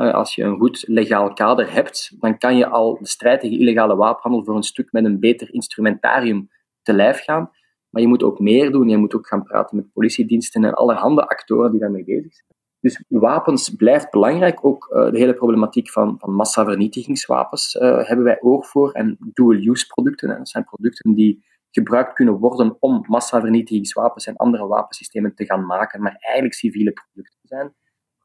Eh, 0.00 0.14
als 0.14 0.34
je 0.34 0.42
een 0.42 0.58
goed 0.58 0.84
legaal 0.86 1.32
kader 1.32 1.72
hebt, 1.72 2.16
dan 2.20 2.38
kan 2.38 2.56
je 2.56 2.66
al 2.66 2.98
de 2.98 3.08
strijd 3.08 3.40
tegen 3.40 3.58
illegale 3.58 3.96
wapenhandel 3.96 4.44
voor 4.44 4.56
een 4.56 4.62
stuk 4.62 4.92
met 4.92 5.04
een 5.04 5.20
beter 5.20 5.54
instrumentarium 5.54 6.50
te 6.82 6.92
lijf 6.92 7.24
gaan. 7.24 7.50
Maar 7.90 8.02
je 8.02 8.08
moet 8.08 8.22
ook 8.22 8.38
meer 8.38 8.72
doen. 8.72 8.88
Je 8.88 8.96
moet 8.96 9.14
ook 9.14 9.26
gaan 9.26 9.42
praten 9.42 9.76
met 9.76 9.92
politiediensten 9.92 10.64
en 10.64 10.74
allerhande 10.74 11.28
actoren 11.28 11.70
die 11.70 11.80
daarmee 11.80 12.04
bezig 12.04 12.34
zijn. 12.34 12.48
Dus 12.80 13.04
wapens 13.08 13.70
blijft 13.70 14.10
belangrijk. 14.10 14.64
Ook 14.64 14.90
uh, 14.92 15.10
de 15.10 15.18
hele 15.18 15.34
problematiek 15.34 15.90
van, 15.90 16.14
van 16.18 16.34
massavernietigingswapens 16.34 17.74
uh, 17.74 18.06
hebben 18.06 18.24
wij 18.24 18.40
oog 18.40 18.66
voor. 18.66 18.92
En 18.92 19.16
dual-use 19.18 19.86
producten. 19.86 20.28
Dat 20.28 20.48
zijn 20.48 20.64
producten 20.64 21.14
die 21.14 21.44
gebruikt 21.70 22.12
kunnen 22.12 22.34
worden 22.34 22.76
om 22.78 23.04
massavernietigingswapens 23.06 24.26
en 24.26 24.36
andere 24.36 24.66
wapensystemen 24.66 25.34
te 25.34 25.44
gaan 25.44 25.66
maken, 25.66 26.02
maar 26.02 26.16
eigenlijk 26.18 26.54
civiele 26.54 26.92
producten 26.92 27.38
zijn. 27.42 27.74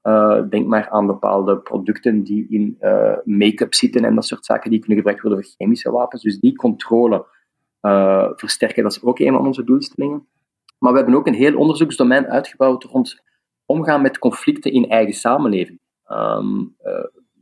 Uh, 0.04 0.50
denk 0.50 0.68
maar 0.68 0.90
aan 0.90 1.06
bepaalde 1.06 1.58
producten 1.58 2.24
die 2.24 2.48
in 2.50 2.78
make-up 3.24 3.74
zitten 3.74 4.06
en 4.06 4.16
dat 4.16 4.26
soort 4.26 4.46
zaken 4.46 4.70
die 4.70 4.80
kunnen 4.80 4.98
gebruikt 4.98 5.22
worden 5.22 5.44
voor 5.44 5.54
chemische 5.58 5.92
wapens. 5.92 6.22
Dus 6.22 6.40
die 6.40 6.56
controle 6.56 7.26
uh, 7.86 8.30
versterken, 8.36 8.84
dat 8.84 8.92
is 8.92 9.04
ook 9.04 9.20
een 9.20 9.34
van 9.34 9.46
onze 9.46 9.64
doelstellingen. 9.64 10.28
Maar 10.80 10.92
we 10.92 10.98
hebben 10.98 11.16
ook 11.16 11.28
een 11.28 11.34
heel 11.34 11.58
onderzoeksdomein 11.58 12.28
uitgebouwd 12.28 12.84
rond 12.84 13.24
omgaan 13.66 14.02
met 14.02 14.20
conflicten 14.20 14.72
in 14.72 14.90
eigen 14.90 15.14
samenleving. 15.14 15.80
Um, 16.12 16.76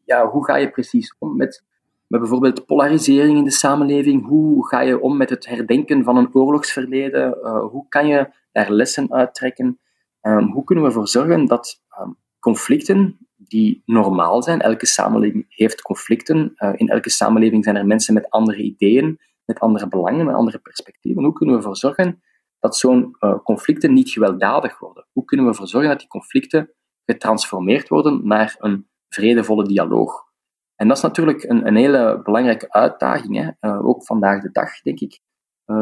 ja, 0.05 0.27
hoe 0.27 0.45
ga 0.45 0.55
je 0.55 0.69
precies 0.69 1.15
om 1.19 1.35
met, 1.35 1.63
met 2.07 2.19
bijvoorbeeld 2.19 2.65
polarisering 2.65 3.37
in 3.37 3.43
de 3.43 3.51
samenleving? 3.51 4.25
Hoe 4.25 4.67
ga 4.67 4.81
je 4.81 5.01
om 5.01 5.17
met 5.17 5.29
het 5.29 5.45
herdenken 5.45 6.03
van 6.03 6.17
een 6.17 6.33
oorlogsverleden? 6.33 7.37
hoe 7.71 7.85
kan 7.89 8.07
je 8.07 8.29
daar 8.51 8.71
lessen 8.71 9.13
uittrekken? 9.13 9.79
Um, 10.21 10.51
hoe 10.51 10.63
kunnen 10.63 10.83
we 10.83 10.89
ervoor 10.89 11.07
zorgen 11.07 11.45
dat 11.45 11.81
um, 11.99 12.15
conflicten 12.39 13.17
die 13.35 13.81
normaal 13.85 14.43
zijn. 14.43 14.61
Elke 14.61 14.85
samenleving 14.85 15.45
heeft 15.49 15.81
conflicten. 15.81 16.53
In 16.75 16.89
elke 16.89 17.09
samenleving 17.09 17.63
zijn 17.63 17.75
er 17.75 17.85
mensen 17.85 18.13
met 18.13 18.29
andere 18.29 18.61
ideeën, 18.61 19.19
met 19.45 19.59
andere 19.59 19.87
belangen, 19.87 20.25
met 20.25 20.35
andere 20.35 20.59
perspectieven. 20.59 21.23
Hoe 21.23 21.33
kunnen 21.33 21.55
we 21.55 21.61
ervoor 21.61 21.77
zorgen 21.77 22.21
dat 22.59 22.77
zo'n 22.77 23.15
uh, 23.19 23.39
conflicten 23.43 23.93
niet 23.93 24.09
gewelddadig 24.09 24.79
worden? 24.79 25.07
Hoe 25.11 25.25
kunnen 25.25 25.45
we 25.45 25.51
ervoor 25.51 25.67
zorgen 25.67 25.89
dat 25.89 25.99
die 25.99 26.07
conflicten 26.07 26.71
getransformeerd 27.05 27.89
worden 27.89 28.27
naar 28.27 28.55
een 28.59 28.87
vredevolle 29.09 29.67
dialoog? 29.67 30.31
En 30.75 30.87
dat 30.87 30.97
is 30.97 31.03
natuurlijk 31.03 31.43
een, 31.43 31.67
een 31.67 31.75
hele 31.75 32.21
belangrijke 32.23 32.71
uitdaging, 32.71 33.35
hè? 33.35 33.69
Uh, 33.69 33.85
ook 33.85 34.05
vandaag 34.05 34.41
de 34.41 34.51
dag, 34.51 34.81
denk 34.81 34.99
ik. 34.99 35.19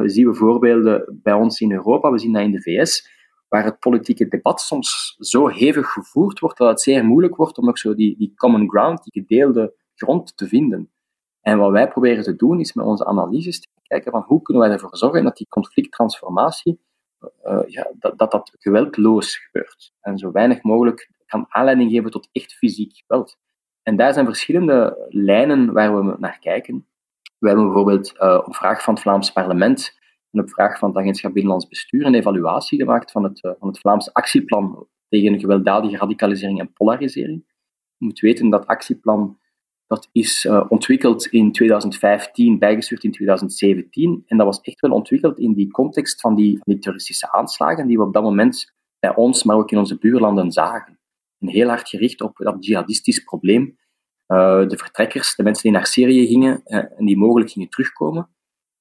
zien 0.06 0.28
we 0.28 0.34
voorbeelden 0.34 1.20
bij 1.24 1.34
ons 1.34 1.60
in 1.60 1.72
Europa, 1.72 2.12
we 2.12 2.20
zien 2.20 2.34
dat 2.34 2.42
in 2.42 2.52
de 2.52 2.62
VS 2.62 3.10
waar 3.52 3.64
het 3.64 3.80
politieke 3.80 4.28
debat 4.28 4.62
soms 4.62 5.16
zo 5.20 5.48
hevig 5.48 5.88
gevoerd 5.88 6.40
wordt 6.40 6.58
dat 6.58 6.70
het 6.70 6.82
zeer 6.82 7.06
moeilijk 7.06 7.36
wordt 7.36 7.58
om 7.58 7.66
nog 7.66 7.78
zo 7.78 7.96
die, 7.96 8.18
die 8.18 8.34
common 8.36 8.70
ground, 8.70 9.04
die 9.04 9.22
gedeelde 9.22 9.76
grond 9.96 10.38
te 10.38 10.48
vinden. 10.48 10.92
En 11.42 11.58
wat 11.58 11.72
wij 11.72 11.88
proberen 11.88 12.24
te 12.24 12.36
doen, 12.36 12.60
is 12.60 12.74
met 12.74 12.86
onze 12.86 13.06
analyses 13.06 13.60
te 13.60 13.68
kijken 13.84 14.12
van 14.12 14.22
hoe 14.22 14.42
kunnen 14.42 14.64
wij 14.64 14.72
ervoor 14.72 14.98
zorgen 14.98 15.24
dat 15.24 15.38
die 15.38 15.48
conflicttransformatie, 15.48 16.82
uh, 17.46 17.60
ja, 17.66 17.92
dat, 18.00 18.18
dat 18.18 18.32
dat 18.32 18.52
geweldloos 18.60 19.38
gebeurt. 19.38 19.94
En 20.00 20.18
zo 20.18 20.32
weinig 20.32 20.64
mogelijk 20.64 21.12
kan 21.26 21.46
aanleiding 21.50 21.92
geven 21.92 22.12
tot 22.12 22.30
echt 22.32 22.54
fysiek 22.54 22.96
geweld. 22.96 23.38
En 23.84 23.96
daar 23.96 24.14
zijn 24.14 24.26
verschillende 24.26 25.06
lijnen 25.10 25.74
waar 25.74 26.06
we 26.06 26.16
naar 26.18 26.40
kijken. 26.40 26.88
We 27.38 27.48
hebben 27.48 27.66
bijvoorbeeld 27.66 28.14
uh, 28.20 28.42
op 28.46 28.56
vraag 28.56 28.84
van 28.84 28.94
het 28.94 29.04
Vlaams 29.04 29.32
parlement 29.32 30.00
en 30.32 30.42
op 30.42 30.50
vraag 30.50 30.78
van 30.78 30.90
het 30.90 30.98
Agentschap 30.98 31.34
Binnenlands 31.34 31.68
Bestuur 31.68 32.06
een 32.06 32.16
evaluatie 32.16 32.80
gemaakt 32.80 33.12
van 33.12 33.24
het, 33.24 33.44
uh, 33.44 33.52
van 33.60 33.68
het 33.68 33.80
Vlaams 33.80 34.14
actieplan 34.14 34.88
tegen 35.10 35.40
gewelddadige 35.40 35.98
radicalisering 35.98 36.60
en 36.60 36.74
polarisering. 36.74 37.44
Je 37.98 38.06
moet 38.06 38.20
weten 38.20 38.50
dat 38.50 38.68
actieplan 38.68 39.40
dat 39.92 40.10
is 40.12 40.46
uh, 40.46 40.66
ontwikkeld 40.68 41.26
in 41.26 41.52
2015, 41.52 42.60
bijgestuurd 42.60 43.04
in 43.04 43.12
2017. 43.12 44.24
En 44.28 44.38
dat 44.38 44.46
was 44.46 44.62
echt 44.62 44.80
wel 44.80 44.92
ontwikkeld 44.92 45.40
in 45.40 45.54
die 45.54 45.72
context 45.72 46.22
van 46.22 46.36
die, 46.36 46.80
terroristische 46.80 47.32
aanslagen 47.32 47.88
die 47.88 47.98
we 47.98 48.04
op 48.04 48.14
dat 48.14 48.24
moment 48.24 48.74
bij 49.00 49.16
ons, 49.16 49.44
maar 49.44 49.56
ook 49.56 49.72
in 49.72 49.78
onze 49.78 49.98
buurlanden 49.98 50.52
zagen. 50.52 51.00
En 51.40 51.48
heel 51.48 51.68
hard 51.68 51.90
gericht 51.90 52.22
op 52.22 52.38
dat 52.38 52.66
jihadistisch 52.66 53.20
probleem. 53.20 53.78
Uh, 54.28 54.68
de 54.68 54.78
vertrekkers, 54.78 55.36
de 55.36 55.44
mensen 55.44 55.64
die 55.64 55.72
naar 55.72 55.88
Syrië 55.88 56.28
gingen 56.28 56.64
en 56.64 57.06
die 57.06 57.18
mogelijk 57.18 57.52
gingen 57.52 57.70
terugkomen. 57.70 58.30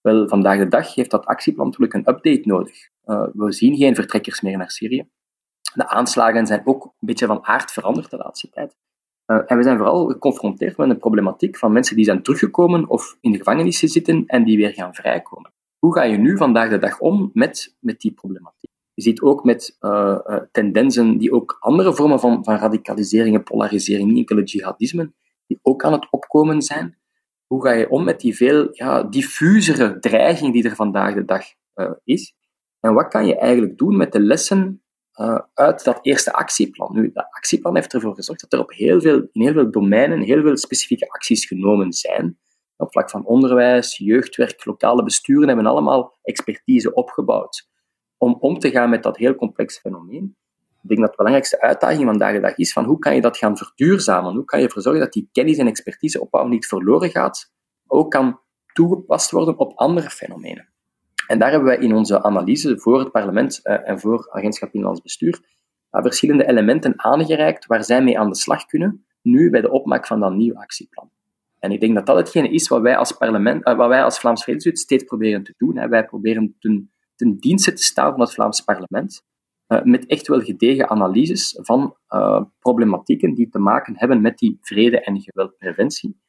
Wel, 0.01 0.29
vandaag 0.29 0.59
de 0.59 0.69
dag 0.69 0.95
heeft 0.95 1.11
dat 1.11 1.27
actieplan 1.27 1.67
natuurlijk 1.67 1.95
een 1.95 2.15
update 2.15 2.43
nodig. 2.49 2.89
We 3.33 3.53
zien 3.53 3.77
geen 3.77 3.95
vertrekkers 3.95 4.41
meer 4.41 4.59
naar 4.59 4.71
Syrië. 4.71 5.09
De 5.75 5.89
aanslagen 5.89 6.47
zijn 6.47 6.67
ook 6.67 6.85
een 6.85 6.93
beetje 7.01 7.27
van 7.27 7.45
aard 7.45 7.73
veranderd 7.73 8.11
de 8.11 8.17
laatste 8.17 8.51
tijd. 8.51 8.77
Uh, 9.31 9.43
en 9.47 9.57
we 9.57 9.63
zijn 9.63 9.77
vooral 9.77 10.07
geconfronteerd 10.07 10.77
met 10.77 10.91
een 10.91 10.99
problematiek 10.99 11.57
van 11.59 11.73
mensen 11.73 11.97
die 11.97 12.05
zijn 12.05 12.23
teruggekomen 12.23 12.89
of 12.89 13.17
in 13.21 13.33
de 13.33 13.39
gevangenissen 13.39 13.89
zitten 13.89 14.25
en 14.27 14.45
die 14.45 14.57
weer 14.57 14.73
gaan 14.73 14.95
vrijkomen. 14.95 15.53
Hoe 15.79 15.95
ga 15.95 16.03
je 16.03 16.17
nu 16.17 16.37
vandaag 16.37 16.71
de 16.71 16.79
dag 16.79 16.99
om 16.99 17.31
met, 17.33 17.77
met 17.81 18.01
die 18.01 18.13
problematiek? 18.13 18.71
Je 18.95 19.03
ziet 19.03 19.21
ook 19.21 19.45
met 19.45 19.77
uh, 19.81 20.19
tendensen 20.53 21.19
die 21.19 21.33
ook 21.33 21.57
andere 21.61 21.95
vormen 21.95 22.21
van, 22.21 22.45
van 22.45 22.57
radicalisering 22.57 23.37
en 23.37 23.43
polarisering, 23.43 24.09
niet 24.09 24.19
enkele 24.19 24.43
jihadisme, 24.43 25.13
die 25.47 25.59
ook 25.63 25.85
aan 25.85 25.93
het 25.93 26.07
opkomen 26.11 26.63
zijn 26.63 26.99
hoe 27.47 27.63
ga 27.63 27.73
je 27.73 27.91
om 27.91 28.05
met 28.05 28.21
die 28.21 28.37
veel 28.37 28.69
ja, 28.73 29.03
diffusere 29.03 29.99
dreiging 29.99 30.53
die 30.53 30.65
er 30.65 30.75
vandaag 30.75 31.15
de 31.15 31.25
dag 31.25 31.45
is? 32.05 32.35
En 32.81 32.95
wat 32.95 33.09
kan 33.09 33.27
je 33.27 33.37
eigenlijk 33.37 33.79
doen 33.79 33.97
met 33.97 34.13
de 34.13 34.21
lessen 34.21 34.83
uh, 35.21 35.39
uit 35.55 35.85
dat 35.85 35.99
eerste 36.03 36.33
actieplan? 36.33 36.93
Nu, 36.93 37.11
dat 37.13 37.27
actieplan 37.31 37.75
heeft 37.75 37.95
ervoor 37.95 38.15
gezorgd 38.15 38.41
dat 38.41 38.53
er 38.53 38.59
op 38.59 38.73
heel 38.73 39.01
veel, 39.01 39.29
in 39.33 39.43
heel 39.43 39.53
veel 39.53 39.71
domeinen 39.71 40.21
heel 40.21 40.43
veel 40.43 40.57
specifieke 40.57 41.09
acties 41.09 41.47
genomen 41.47 41.93
zijn. 41.93 42.39
Op 42.77 42.91
vlak 42.91 43.11
van 43.11 43.27
onderwijs, 43.27 43.97
jeugdwerk, 43.97 44.65
lokale 44.65 45.03
besturen 45.03 45.47
hebben 45.47 45.67
allemaal 45.67 46.19
expertise 46.23 46.95
opgebouwd 46.95 47.69
om 48.17 48.37
om 48.41 48.59
te 48.59 48.71
gaan 48.71 48.91
met 48.91 49.03
dat 49.03 49.17
heel 49.17 49.35
complex 49.35 49.79
fenomeen. 49.79 50.37
Ik 50.83 50.89
denk 50.89 51.01
dat 51.01 51.11
de 51.11 51.17
belangrijkste 51.17 51.61
uitdaging 51.61 52.05
vandaag 52.05 52.33
de 52.33 52.41
dag 52.41 52.57
is 52.57 52.73
van 52.73 52.85
hoe 52.85 52.99
kan 52.99 53.15
je 53.15 53.21
dat 53.21 53.37
gaan 53.37 53.57
verduurzamen? 53.57 54.35
Hoe 54.35 54.45
kan 54.45 54.61
je 54.61 54.67
ervoor 54.67 54.83
zorgen 54.83 55.03
dat 55.03 55.13
die 55.13 55.29
kennis 55.33 55.59
en 55.59 55.67
expertise 55.67 56.21
opbouw 56.21 56.47
niet 56.47 56.67
verloren 56.67 57.11
gaat, 57.11 57.53
ook 57.87 58.11
kan 58.11 58.41
toegepast 58.73 59.31
worden 59.31 59.59
op 59.59 59.73
andere 59.79 60.11
fenomenen. 60.11 60.70
En 61.31 61.39
daar 61.39 61.51
hebben 61.51 61.69
wij 61.69 61.79
in 61.79 61.95
onze 61.95 62.23
analyse 62.23 62.79
voor 62.79 62.99
het 62.99 63.11
parlement 63.11 63.61
uh, 63.63 63.89
en 63.89 64.01
voor 64.01 64.29
Agentschap 64.31 64.75
Inlands 64.75 65.01
Bestuur 65.01 65.41
uh, 65.91 66.03
verschillende 66.03 66.49
elementen 66.49 67.03
aangereikt 67.03 67.67
waar 67.67 67.85
zij 67.85 68.03
mee 68.03 68.19
aan 68.19 68.29
de 68.29 68.37
slag 68.37 68.65
kunnen, 68.67 69.07
nu 69.23 69.51
bij 69.51 69.61
de 69.61 69.71
opmaak 69.71 70.07
van 70.07 70.21
dat 70.21 70.35
nieuw 70.35 70.55
actieplan. 70.55 71.11
En 71.59 71.73
ik 71.73 71.81
denk 71.81 71.95
dat 71.95 72.07
dat 72.07 72.17
hetgene 72.17 72.51
is 72.51 72.69
wat 72.69 72.81
wij 72.81 72.97
als 72.97 73.13
parlement, 73.13 73.69
uh, 73.69 73.77
wat 73.77 73.89
wij 73.89 74.05
als 74.05 74.19
Vlaams 74.19 74.43
Vredeswet 74.43 74.79
steeds 74.79 75.05
proberen 75.05 75.43
te 75.43 75.55
doen. 75.57 75.89
Wij 75.89 76.05
proberen 76.05 76.57
ten, 76.59 76.93
ten 77.15 77.37
dienste 77.37 77.73
te 77.73 77.83
staan 77.83 78.11
van 78.11 78.21
het 78.21 78.33
Vlaams 78.33 78.61
parlement, 78.61 79.25
met 79.83 80.07
echt 80.07 80.27
wel 80.27 80.41
gedegen 80.41 80.91
analyses 80.91 81.59
van 81.61 81.97
problematieken 82.59 83.35
die 83.35 83.49
te 83.49 83.59
maken 83.59 83.95
hebben 83.97 84.21
met 84.21 84.39
die 84.39 84.59
vrede- 84.61 85.01
en 85.01 85.21
geweldpreventie. 85.21 86.21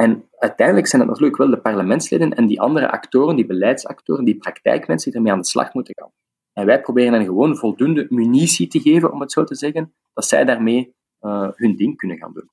En 0.00 0.28
uiteindelijk 0.38 0.86
zijn 0.86 1.02
het 1.02 1.10
natuurlijk 1.10 1.38
wel 1.38 1.50
de 1.50 1.60
parlementsleden 1.60 2.34
en 2.34 2.46
die 2.46 2.60
andere 2.60 2.90
actoren, 2.90 3.36
die 3.36 3.46
beleidsactoren, 3.46 4.24
die 4.24 4.36
praktijkmensen 4.36 5.10
die 5.10 5.18
ermee 5.18 5.32
aan 5.32 5.40
de 5.40 5.46
slag 5.46 5.74
moeten 5.74 5.94
gaan. 5.98 6.12
En 6.52 6.66
wij 6.66 6.80
proberen 6.80 7.12
hen 7.12 7.24
gewoon 7.24 7.56
voldoende 7.56 8.06
munitie 8.08 8.66
te 8.66 8.80
geven, 8.80 9.12
om 9.12 9.20
het 9.20 9.32
zo 9.32 9.44
te 9.44 9.54
zeggen, 9.54 9.94
dat 10.12 10.24
zij 10.24 10.44
daarmee 10.44 10.94
uh, 11.20 11.48
hun 11.54 11.76
ding 11.76 11.96
kunnen 11.96 12.16
gaan 12.16 12.32
doen. 12.32 12.50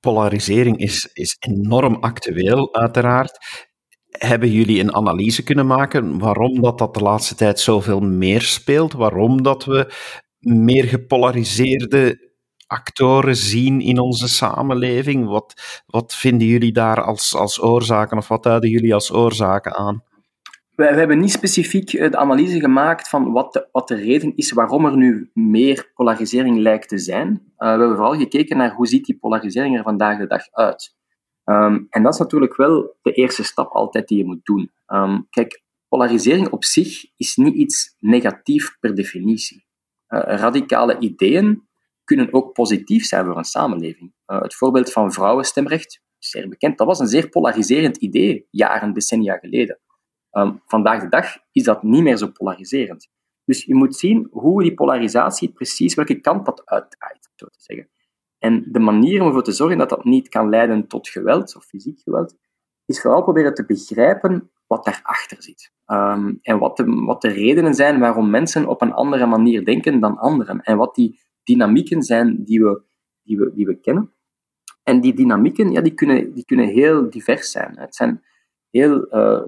Polarisering 0.00 0.78
is, 0.78 1.10
is 1.12 1.36
enorm 1.38 1.94
actueel, 1.94 2.74
uiteraard. 2.74 3.38
Hebben 4.10 4.50
jullie 4.50 4.80
een 4.80 4.94
analyse 4.94 5.42
kunnen 5.42 5.66
maken 5.66 6.18
waarom 6.18 6.60
dat, 6.60 6.78
dat 6.78 6.94
de 6.94 7.02
laatste 7.02 7.34
tijd 7.34 7.60
zoveel 7.60 8.00
meer 8.00 8.40
speelt? 8.40 8.92
Waarom 8.92 9.42
dat 9.42 9.64
we 9.64 9.92
meer 10.38 10.84
gepolariseerde 10.84 12.31
actoren 12.72 13.36
zien 13.36 13.80
in 13.80 13.98
onze 13.98 14.28
samenleving? 14.28 15.26
Wat, 15.26 15.82
wat 15.86 16.14
vinden 16.14 16.46
jullie 16.46 16.72
daar 16.72 17.02
als, 17.02 17.34
als 17.36 17.62
oorzaken 17.62 18.18
of 18.18 18.28
wat 18.28 18.42
duiden 18.42 18.70
jullie 18.70 18.94
als 18.94 19.12
oorzaken 19.12 19.74
aan? 19.74 20.02
We, 20.74 20.84
hebben 20.84 21.18
niet 21.18 21.30
specifiek 21.30 21.92
eh, 21.92 22.10
de 22.10 22.16
analyse 22.16 22.60
gemaakt 22.60 23.08
van 23.08 23.32
wat 23.32 23.52
de, 23.52 23.68
wat 23.72 23.88
de 23.88 23.94
reden 23.94 24.36
is 24.36 24.52
waarom 24.52 24.84
er 24.84 24.96
nu 24.96 25.30
meer 25.34 25.90
polarisering 25.94 26.58
lijkt 26.58 26.88
te 26.88 26.98
zijn. 26.98 27.28
Uh, 27.28 27.38
we 27.56 27.66
hebben 27.66 27.96
vooral 27.96 28.14
gekeken 28.14 28.56
naar 28.56 28.74
hoe 28.74 28.86
ziet 28.86 29.04
die 29.04 29.18
polarisering 29.18 29.76
er 29.76 29.82
vandaag 29.82 30.18
de 30.18 30.26
dag 30.26 30.50
uit. 30.50 30.94
Um, 31.44 31.86
en 31.90 32.02
dat 32.02 32.12
is 32.12 32.18
natuurlijk 32.18 32.56
wel 32.56 32.96
de 33.02 33.12
eerste 33.12 33.44
stap 33.44 33.72
altijd 33.72 34.08
die 34.08 34.18
je 34.18 34.24
moet 34.24 34.44
doen. 34.44 34.70
Um, 34.86 35.26
kijk, 35.30 35.62
polarisering 35.88 36.48
op 36.48 36.64
zich 36.64 37.04
is 37.16 37.36
niet 37.36 37.54
iets 37.54 37.96
negatief 37.98 38.76
per 38.80 38.94
definitie. 38.94 39.66
Uh, 40.08 40.20
radicale 40.20 40.98
ideeën 40.98 41.68
kunnen 42.04 42.32
ook 42.32 42.52
positief 42.52 43.04
zijn 43.04 43.26
voor 43.26 43.36
een 43.36 43.44
samenleving. 43.44 44.12
Uh, 44.26 44.40
het 44.40 44.54
voorbeeld 44.54 44.92
van 44.92 45.12
vrouwenstemrecht, 45.12 46.02
zeer 46.18 46.48
bekend, 46.48 46.78
dat 46.78 46.86
was 46.86 46.98
een 46.98 47.06
zeer 47.06 47.28
polariserend 47.28 47.96
idee, 47.96 48.46
jaren, 48.50 48.92
decennia 48.92 49.36
geleden. 49.36 49.78
Um, 50.32 50.60
vandaag 50.66 51.02
de 51.02 51.08
dag 51.08 51.36
is 51.52 51.62
dat 51.62 51.82
niet 51.82 52.02
meer 52.02 52.16
zo 52.16 52.26
polariserend. 52.26 53.08
Dus 53.44 53.64
je 53.64 53.74
moet 53.74 53.96
zien 53.96 54.28
hoe 54.30 54.62
die 54.62 54.74
polarisatie 54.74 55.52
precies, 55.52 55.94
welke 55.94 56.20
kant 56.20 56.44
dat 56.46 56.62
uitdraait, 56.64 57.30
zo 57.34 57.46
te 57.46 57.60
zeggen. 57.60 57.88
En 58.38 58.64
de 58.72 58.78
manier 58.78 59.20
om 59.20 59.26
ervoor 59.26 59.42
te 59.42 59.52
zorgen 59.52 59.78
dat 59.78 59.88
dat 59.88 60.04
niet 60.04 60.28
kan 60.28 60.48
leiden 60.48 60.86
tot 60.86 61.08
geweld, 61.08 61.56
of 61.56 61.64
fysiek 61.64 62.00
geweld, 62.00 62.36
is 62.84 63.00
vooral 63.00 63.22
proberen 63.22 63.54
te 63.54 63.64
begrijpen 63.64 64.50
wat 64.66 64.84
daarachter 64.84 65.42
zit. 65.42 65.72
Um, 65.86 66.38
en 66.42 66.58
wat 66.58 66.76
de, 66.76 66.84
wat 66.84 67.22
de 67.22 67.28
redenen 67.28 67.74
zijn 67.74 68.00
waarom 68.00 68.30
mensen 68.30 68.66
op 68.66 68.82
een 68.82 68.92
andere 68.92 69.26
manier 69.26 69.64
denken 69.64 70.00
dan 70.00 70.18
anderen. 70.18 70.60
En 70.60 70.76
wat 70.76 70.94
die 70.94 71.20
dynamieken 71.44 72.02
zijn 72.02 72.44
die 72.44 72.62
we, 72.62 72.82
die 73.22 73.38
we, 73.38 73.52
die 73.54 73.66
we 73.66 73.80
kennen. 73.80 74.12
En 74.82 75.00
die 75.00 75.14
dynamieken 75.14 75.70
ja, 75.70 75.80
die 75.80 75.94
kunnen, 75.94 76.32
die 76.32 76.44
kunnen 76.44 76.66
heel 76.66 77.10
divers 77.10 77.50
zijn. 77.50 77.78
Het 77.78 77.94
zijn 77.94 78.22
heel 78.70 79.14
uh, 79.14 79.42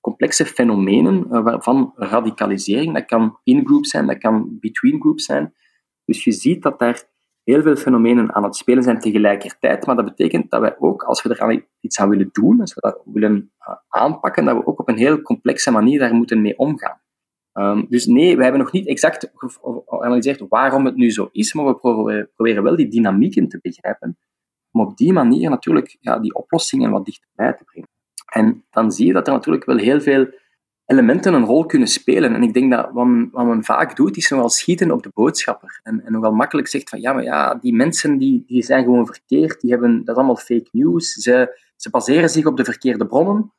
complexe 0.00 0.46
fenomenen 0.46 1.26
uh, 1.30 1.54
van 1.58 1.92
radicalisering. 1.96 2.94
Dat 2.94 3.04
kan 3.04 3.38
in-group 3.44 3.86
zijn, 3.86 4.06
dat 4.06 4.18
kan 4.18 4.58
between-group 4.60 5.20
zijn. 5.20 5.54
Dus 6.04 6.24
je 6.24 6.32
ziet 6.32 6.62
dat 6.62 6.78
daar 6.78 7.10
heel 7.44 7.62
veel 7.62 7.76
fenomenen 7.76 8.34
aan 8.34 8.44
het 8.44 8.56
spelen 8.56 8.82
zijn 8.82 8.98
tegelijkertijd. 8.98 9.86
Maar 9.86 9.96
dat 9.96 10.04
betekent 10.04 10.50
dat 10.50 10.60
wij 10.60 10.76
ook, 10.78 11.02
als 11.02 11.22
we 11.22 11.34
er 11.34 11.66
iets 11.80 12.00
aan 12.00 12.08
willen 12.08 12.28
doen, 12.32 12.60
als 12.60 12.74
we 12.74 12.80
dat 12.80 13.02
willen 13.04 13.52
uh, 13.68 13.74
aanpakken, 13.88 14.44
dat 14.44 14.56
we 14.56 14.66
ook 14.66 14.80
op 14.80 14.88
een 14.88 14.96
heel 14.96 15.22
complexe 15.22 15.70
manier 15.70 15.98
daar 15.98 16.14
moeten 16.14 16.40
mee 16.40 16.58
omgaan. 16.58 17.00
Um, 17.54 17.86
dus 17.88 18.06
nee, 18.06 18.36
we 18.36 18.42
hebben 18.42 18.60
nog 18.60 18.72
niet 18.72 18.86
exact 18.86 19.32
geanalyseerd 19.34 20.44
waarom 20.48 20.84
het 20.84 20.96
nu 20.96 21.10
zo 21.10 21.28
is, 21.32 21.54
maar 21.54 21.66
we 21.66 22.28
proberen 22.34 22.62
wel 22.62 22.76
die 22.76 22.88
dynamieken 22.88 23.48
te 23.48 23.58
begrijpen, 23.62 24.18
om 24.70 24.80
op 24.80 24.96
die 24.96 25.12
manier 25.12 25.50
natuurlijk 25.50 25.96
ja, 26.00 26.18
die 26.18 26.34
oplossingen 26.34 26.90
wat 26.90 27.04
dichterbij 27.04 27.52
te 27.52 27.64
brengen. 27.64 27.88
En 28.32 28.64
dan 28.70 28.92
zie 28.92 29.06
je 29.06 29.12
dat 29.12 29.26
er 29.26 29.32
natuurlijk 29.32 29.64
wel 29.64 29.76
heel 29.76 30.00
veel 30.00 30.26
elementen 30.86 31.34
een 31.34 31.44
rol 31.44 31.66
kunnen 31.66 31.88
spelen. 31.88 32.34
En 32.34 32.42
ik 32.42 32.54
denk 32.54 32.70
dat 32.72 32.90
wat 32.92 33.06
men, 33.06 33.28
wat 33.32 33.46
men 33.46 33.64
vaak 33.64 33.96
doet, 33.96 34.16
is 34.16 34.30
nogal 34.30 34.48
schieten 34.48 34.90
op 34.90 35.02
de 35.02 35.10
boodschapper. 35.14 35.80
En, 35.82 36.04
en 36.04 36.12
nogal 36.12 36.32
makkelijk 36.32 36.68
zegt 36.68 36.88
van, 36.88 37.00
ja, 37.00 37.12
maar 37.12 37.22
ja, 37.22 37.54
die 37.54 37.74
mensen 37.74 38.18
die, 38.18 38.44
die 38.46 38.62
zijn 38.62 38.84
gewoon 38.84 39.06
verkeerd, 39.06 39.60
die 39.60 39.70
hebben, 39.70 40.04
dat 40.04 40.16
allemaal 40.16 40.36
fake 40.36 40.68
news, 40.70 41.12
ze, 41.12 41.60
ze 41.76 41.90
baseren 41.90 42.30
zich 42.30 42.46
op 42.46 42.56
de 42.56 42.64
verkeerde 42.64 43.06
bronnen. 43.06 43.52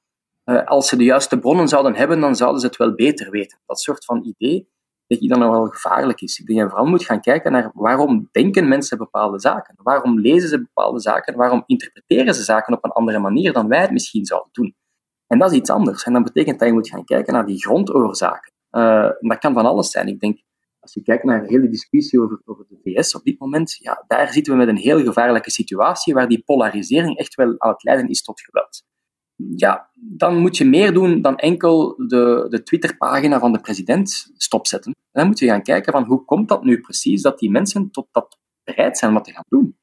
Uh, 0.45 0.65
als 0.65 0.88
ze 0.88 0.97
de 0.97 1.03
juiste 1.03 1.39
bronnen 1.39 1.67
zouden 1.67 1.95
hebben, 1.95 2.19
dan 2.19 2.36
zouden 2.36 2.62
ze 2.62 2.67
het 2.67 2.77
wel 2.77 2.95
beter 2.95 3.32
weten. 3.32 3.60
Dat 3.65 3.79
soort 3.79 4.06
van 4.06 4.23
idee 4.25 4.71
denk 5.08 5.21
ik 5.21 5.29
dan 5.29 5.51
wel 5.51 5.65
gevaarlijk 5.65 6.21
is. 6.21 6.39
Ik 6.39 6.45
denk 6.45 6.60
dat 6.60 6.67
je 6.67 6.73
vooral 6.75 6.91
moet 6.91 7.06
gaan 7.06 7.21
kijken 7.21 7.51
naar 7.51 7.71
waarom 7.73 8.29
denken 8.32 8.67
mensen 8.67 8.97
bepaalde 8.97 9.39
zaken? 9.39 9.75
Waarom 9.77 10.19
lezen 10.19 10.49
ze 10.49 10.62
bepaalde 10.62 10.99
zaken? 10.99 11.36
Waarom 11.36 11.63
interpreteren 11.65 12.34
ze 12.36 12.43
zaken 12.43 12.73
op 12.73 12.84
een 12.84 12.91
andere 12.91 13.19
manier 13.19 13.53
dan 13.53 13.67
wij 13.67 13.82
het 13.82 13.91
misschien 13.91 14.25
zouden 14.25 14.49
doen? 14.51 14.75
En 15.27 15.39
dat 15.39 15.51
is 15.51 15.58
iets 15.58 15.69
anders. 15.69 16.03
En 16.03 16.13
dat 16.13 16.23
betekent 16.23 16.60
dat 16.60 16.67
je 16.67 16.73
moet 16.73 16.89
gaan 16.89 17.06
kijken 17.06 17.34
naar 17.34 17.45
die 17.45 17.62
grondoorzaken. 17.62 18.53
Uh, 18.71 19.10
dat 19.19 19.38
kan 19.38 19.53
van 19.53 19.65
alles 19.65 19.91
zijn. 19.91 20.08
Ik 20.08 20.19
denk, 20.19 20.41
als 20.79 20.93
je 20.93 21.01
kijkt 21.01 21.23
naar 21.23 21.41
de 21.41 21.47
hele 21.47 21.69
discussie 21.69 22.21
over, 22.21 22.41
over 22.45 22.65
de 22.69 22.79
VS 22.84 23.15
op 23.15 23.23
dit 23.23 23.39
moment, 23.39 23.77
ja, 23.79 24.03
daar 24.08 24.34
zitten 24.34 24.53
we 24.53 24.60
met 24.60 24.67
een 24.67 24.77
heel 24.77 25.03
gevaarlijke 25.03 25.51
situatie 25.51 26.13
waar 26.13 26.27
die 26.27 26.43
polarisering 26.43 27.17
echt 27.17 27.36
wel 27.36 27.56
aan 27.58 27.71
het 27.71 27.84
leiden 27.84 28.08
is 28.08 28.23
tot 28.23 28.41
geweld 28.41 28.84
ja, 29.56 29.89
dan 29.93 30.38
moet 30.38 30.58
je 30.58 30.65
meer 30.65 30.93
doen 30.93 31.21
dan 31.21 31.38
enkel 31.38 31.95
de, 32.08 32.45
de 32.49 32.63
Twitterpagina 32.63 33.39
van 33.39 33.51
de 33.51 33.60
president 33.60 34.32
stopzetten. 34.38 34.95
dan 35.12 35.27
moet 35.27 35.39
je 35.39 35.47
gaan 35.47 35.63
kijken 35.63 35.91
van 35.91 36.03
hoe 36.03 36.25
komt 36.25 36.47
dat 36.47 36.63
nu 36.63 36.79
precies 36.79 37.21
dat 37.21 37.39
die 37.39 37.51
mensen 37.51 37.91
tot 37.91 38.08
dat 38.12 38.38
bereid 38.63 38.97
zijn 38.97 39.13
dat 39.13 39.23
te 39.23 39.32
gaan 39.32 39.45
doen. 39.47 39.77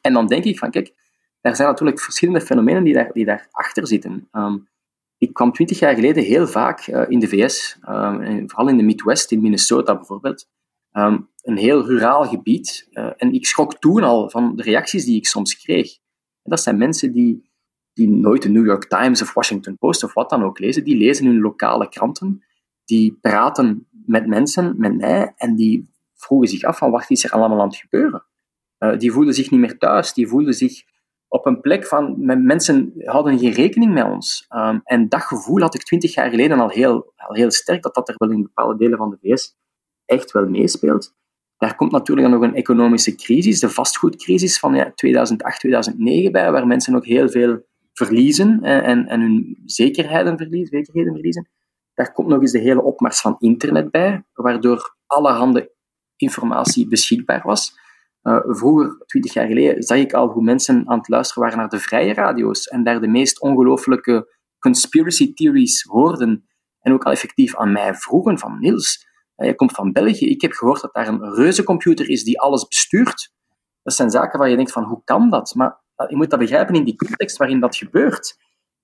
En 0.00 0.12
dan 0.12 0.26
denk 0.26 0.44
ik 0.44 0.58
van, 0.58 0.70
kijk, 0.70 0.94
er 1.40 1.56
zijn 1.56 1.68
natuurlijk 1.68 2.00
verschillende 2.00 2.40
fenomenen 2.40 2.84
die, 2.84 2.94
daar, 2.94 3.12
die 3.12 3.24
daarachter 3.24 3.86
zitten. 3.86 4.28
Um, 4.32 4.68
ik 5.18 5.34
kwam 5.34 5.52
twintig 5.52 5.78
jaar 5.78 5.94
geleden 5.94 6.24
heel 6.24 6.46
vaak 6.46 6.86
uh, 6.86 7.04
in 7.08 7.18
de 7.18 7.28
VS, 7.28 7.78
en 7.80 8.50
vooral 8.50 8.68
in 8.68 8.76
de 8.76 8.82
Midwest, 8.82 9.32
in 9.32 9.40
Minnesota 9.40 9.94
bijvoorbeeld, 9.94 10.48
um, 10.92 11.30
een 11.42 11.56
heel 11.56 11.86
ruraal 11.86 12.24
gebied. 12.24 12.88
Uh, 12.90 13.10
en 13.16 13.32
ik 13.32 13.46
schrok 13.46 13.78
toen 13.78 14.02
al 14.02 14.30
van 14.30 14.56
de 14.56 14.62
reacties 14.62 15.04
die 15.04 15.16
ik 15.16 15.26
soms 15.26 15.56
kreeg. 15.56 15.92
En 16.42 16.50
dat 16.50 16.60
zijn 16.60 16.78
mensen 16.78 17.12
die 17.12 17.49
die 18.00 18.08
nooit 18.08 18.42
de 18.42 18.48
New 18.48 18.66
York 18.66 18.84
Times 18.84 19.22
of 19.22 19.34
Washington 19.34 19.78
Post 19.78 20.04
of 20.04 20.14
wat 20.14 20.30
dan 20.30 20.42
ook 20.42 20.58
lezen, 20.58 20.84
die 20.84 20.96
lezen 20.96 21.26
hun 21.26 21.40
lokale 21.40 21.88
kranten, 21.88 22.42
die 22.84 23.18
praten 23.20 23.86
met 24.06 24.26
mensen, 24.26 24.74
met 24.78 24.96
mij, 24.96 25.32
en 25.36 25.56
die 25.56 25.90
vroegen 26.14 26.48
zich 26.48 26.62
af 26.62 26.78
van 26.78 26.90
wat 26.90 27.04
is 27.08 27.24
er 27.24 27.30
allemaal 27.30 27.60
aan 27.60 27.68
het 27.68 27.76
gebeuren. 27.76 28.24
Uh, 28.78 28.98
die 28.98 29.12
voelden 29.12 29.34
zich 29.34 29.50
niet 29.50 29.60
meer 29.60 29.78
thuis, 29.78 30.12
die 30.12 30.28
voelden 30.28 30.54
zich 30.54 30.82
op 31.28 31.46
een 31.46 31.60
plek 31.60 31.86
van, 31.86 32.14
mensen 32.44 32.92
hadden 33.04 33.38
geen 33.38 33.52
rekening 33.52 33.92
met 33.92 34.04
ons. 34.04 34.46
Um, 34.54 34.80
en 34.84 35.08
dat 35.08 35.22
gevoel 35.22 35.60
had 35.60 35.74
ik 35.74 35.82
twintig 35.82 36.14
jaar 36.14 36.30
geleden 36.30 36.60
al 36.60 36.68
heel, 36.68 37.12
al 37.16 37.34
heel 37.34 37.50
sterk, 37.50 37.82
dat 37.82 37.94
dat 37.94 38.08
er 38.08 38.14
wel 38.16 38.30
in 38.30 38.42
bepaalde 38.42 38.76
delen 38.76 38.98
van 38.98 39.10
de 39.10 39.18
VS 39.20 39.56
echt 40.04 40.30
wel 40.30 40.48
meespeelt. 40.48 41.14
Daar 41.56 41.76
komt 41.76 41.92
natuurlijk 41.92 42.28
nog 42.28 42.42
een 42.42 42.54
economische 42.54 43.14
crisis, 43.14 43.60
de 43.60 43.68
vastgoedcrisis 43.68 44.58
van 44.58 44.74
ja, 44.74 44.92
2008, 44.94 45.58
2009 45.58 46.32
bij, 46.32 46.52
waar 46.52 46.66
mensen 46.66 46.94
ook 46.94 47.06
heel 47.06 47.28
veel 47.28 47.68
verliezen 47.92 48.62
en, 48.62 49.06
en 49.06 49.20
hun 49.20 49.62
zekerheden 49.64 50.36
verliezen, 50.36 50.76
zekerheden 50.76 51.12
verliezen. 51.12 51.48
Daar 51.94 52.12
komt 52.12 52.28
nog 52.28 52.40
eens 52.40 52.52
de 52.52 52.58
hele 52.58 52.82
opmars 52.82 53.20
van 53.20 53.36
internet 53.38 53.90
bij, 53.90 54.24
waardoor 54.32 54.96
allerhande 55.06 55.74
informatie 56.16 56.88
beschikbaar 56.88 57.42
was. 57.44 57.78
Uh, 58.22 58.38
vroeger, 58.44 59.02
twintig 59.06 59.32
jaar 59.32 59.46
geleden, 59.46 59.82
zag 59.82 59.98
ik 59.98 60.12
al 60.12 60.28
hoe 60.28 60.42
mensen 60.42 60.88
aan 60.88 60.98
het 60.98 61.08
luisteren 61.08 61.42
waren 61.42 61.58
naar 61.58 61.68
de 61.68 61.78
vrije 61.78 62.14
radio's 62.14 62.66
en 62.66 62.84
daar 62.84 63.00
de 63.00 63.08
meest 63.08 63.40
ongelooflijke 63.40 64.38
conspiracy 64.58 65.32
theories 65.34 65.82
hoorden 65.82 66.48
en 66.80 66.92
ook 66.92 67.04
al 67.04 67.12
effectief 67.12 67.56
aan 67.56 67.72
mij 67.72 67.94
vroegen 67.94 68.38
van 68.38 68.58
Niels, 68.58 69.06
eh, 69.34 69.46
je 69.46 69.54
komt 69.54 69.72
van 69.72 69.92
België, 69.92 70.30
ik 70.30 70.40
heb 70.40 70.52
gehoord 70.52 70.80
dat 70.80 70.94
daar 70.94 71.08
een 71.08 71.34
reuzencomputer 71.34 72.08
is 72.08 72.24
die 72.24 72.40
alles 72.40 72.66
bestuurt. 72.68 73.32
Dat 73.82 73.94
zijn 73.94 74.10
zaken 74.10 74.38
waar 74.38 74.48
je 74.48 74.56
denkt 74.56 74.72
van, 74.72 74.84
hoe 74.84 75.00
kan 75.04 75.30
dat? 75.30 75.54
Maar 75.54 75.80
je 76.08 76.16
moet 76.16 76.30
dat 76.30 76.38
begrijpen 76.38 76.74
in 76.74 76.84
die 76.84 76.96
context 76.96 77.36
waarin 77.36 77.60
dat 77.60 77.76
gebeurt. 77.76 78.38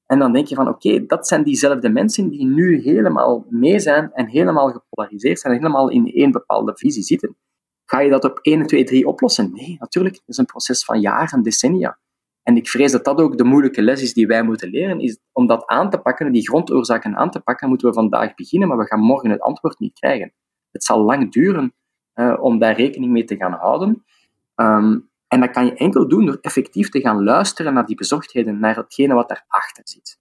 En 0.06 0.18
dan 0.18 0.32
denk 0.32 0.46
je 0.46 0.54
van, 0.54 0.68
oké, 0.68 1.06
dat 1.06 1.26
zijn 1.26 1.42
diezelfde 1.42 1.88
mensen 1.88 2.28
die 2.28 2.46
nu 2.46 2.80
helemaal 2.80 3.46
mee 3.48 3.78
zijn 3.78 4.12
en 4.12 4.26
helemaal 4.26 4.70
gepolariseerd 4.70 5.40
zijn 5.40 5.52
en 5.52 5.58
helemaal 5.58 5.90
in 5.90 6.12
één 6.12 6.30
bepaalde 6.30 6.76
visie 6.76 7.02
zitten. 7.02 7.36
Ga 7.84 8.00
je 8.00 8.10
dat 8.10 8.24
op 8.24 8.38
1, 8.42 8.66
2, 8.66 8.84
3 8.84 9.06
oplossen? 9.06 9.52
Nee, 9.52 9.76
natuurlijk. 9.78 10.14
Het 10.14 10.24
is 10.26 10.36
een 10.36 10.46
proces 10.46 10.84
van 10.84 11.00
jaren, 11.00 11.42
decennia. 11.42 11.98
En 12.42 12.56
ik 12.56 12.68
vrees 12.68 12.92
dat 12.92 13.04
dat 13.04 13.20
ook 13.20 13.38
de 13.38 13.44
moeilijke 13.44 13.82
les 13.82 14.02
is 14.02 14.14
die 14.14 14.26
wij 14.26 14.42
moeten 14.42 14.70
leren, 14.70 15.00
is 15.00 15.18
om 15.32 15.46
dat 15.46 15.66
aan 15.66 15.90
te 15.90 15.98
pakken, 15.98 16.32
die 16.32 16.48
grondoorzaken 16.48 17.16
aan 17.16 17.30
te 17.30 17.40
pakken, 17.40 17.68
moeten 17.68 17.88
we 17.88 17.94
vandaag 17.94 18.34
beginnen, 18.34 18.68
maar 18.68 18.78
we 18.78 18.86
gaan 18.86 19.00
morgen 19.00 19.30
het 19.30 19.40
antwoord 19.40 19.78
niet 19.78 19.98
krijgen. 19.98 20.32
Het 20.70 20.84
zal 20.84 21.00
lang 21.00 21.32
duren 21.32 21.74
uh, 22.14 22.36
om 22.40 22.58
daar 22.58 22.76
rekening 22.76 23.12
mee 23.12 23.24
te 23.24 23.36
gaan 23.36 23.52
houden. 23.52 24.04
Um, 24.54 25.10
en 25.28 25.40
dat 25.40 25.50
kan 25.50 25.64
je 25.64 25.74
enkel 25.74 26.08
doen 26.08 26.26
door 26.26 26.38
effectief 26.40 26.88
te 26.88 27.00
gaan 27.00 27.24
luisteren 27.24 27.74
naar 27.74 27.86
die 27.86 27.96
bezorgdheden, 27.96 28.58
naar 28.58 28.76
hetgene 28.76 29.14
wat 29.14 29.28
daarachter 29.28 29.82
zit. 29.88 30.18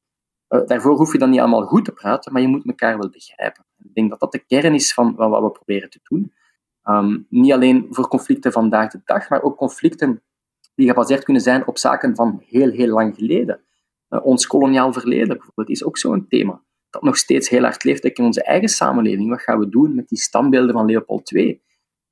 Uh, 0.50 0.66
daarvoor 0.66 0.98
hoef 0.98 1.12
je 1.12 1.18
dan 1.18 1.30
niet 1.30 1.40
allemaal 1.40 1.66
goed 1.66 1.86
te 1.86 1.92
praten, 1.92 2.34
maar 2.34 2.42
je 2.42 2.48
moet 2.48 2.68
elkaar 2.68 2.98
wel 2.98 3.10
begrijpen. 3.10 3.66
Ik 3.78 3.94
denk 3.94 4.10
dat 4.10 4.20
dat 4.20 4.32
de 4.32 4.46
kern 4.46 4.74
is 4.74 4.94
van, 4.94 5.16
wat 5.16 5.42
we 5.42 5.52
proberen 5.52 5.90
te 5.90 6.00
doen. 6.04 6.34
Um, 6.84 7.26
niet 7.30 7.52
alleen 7.52 7.88
voor 7.90 8.08
conflicten 8.08 8.52
vandaag 8.52 8.92
de 8.92 9.02
dag, 9.06 9.30
maar 9.30 9.42
ook 9.42 9.58
conflicten 9.58 10.24
die 10.76 10.88
gebaseerd 10.88 11.24
kunnen 11.24 11.42
zijn 11.42 11.68
op 11.68 11.78
zaken 11.78 12.16
van 12.16 12.44
heel, 12.46 12.72
heel 12.72 12.88
lang 12.88 13.16
geleden. 13.16 13.62
Uh, 14.10 14.26
ons 14.26 14.48
koloniaal 14.48 14.94
verleden 14.94 15.28
bijvoorbeeld 15.28 15.70
is 15.70 15.84
ook 15.84 15.98
zo'n 15.98 16.28
thema 16.28 16.64
dat 16.96 17.04
nog 17.04 17.18
steeds 17.18 17.50
heel 17.50 17.62
hard 17.62 17.84
leeft 17.84 18.04
in 18.04 18.24
onze 18.24 18.44
eigen 18.44 18.70
samenleving. 18.70 19.30
Wat 19.30 19.42
gaan 19.42 19.60
we 19.60 19.70
doen 19.70 19.96
met 19.96 20.08
die 20.08 20.18
standbeelden 20.18 20.74
van 20.74 20.86
Leopold 20.86 21.32
II? 21.32 21.62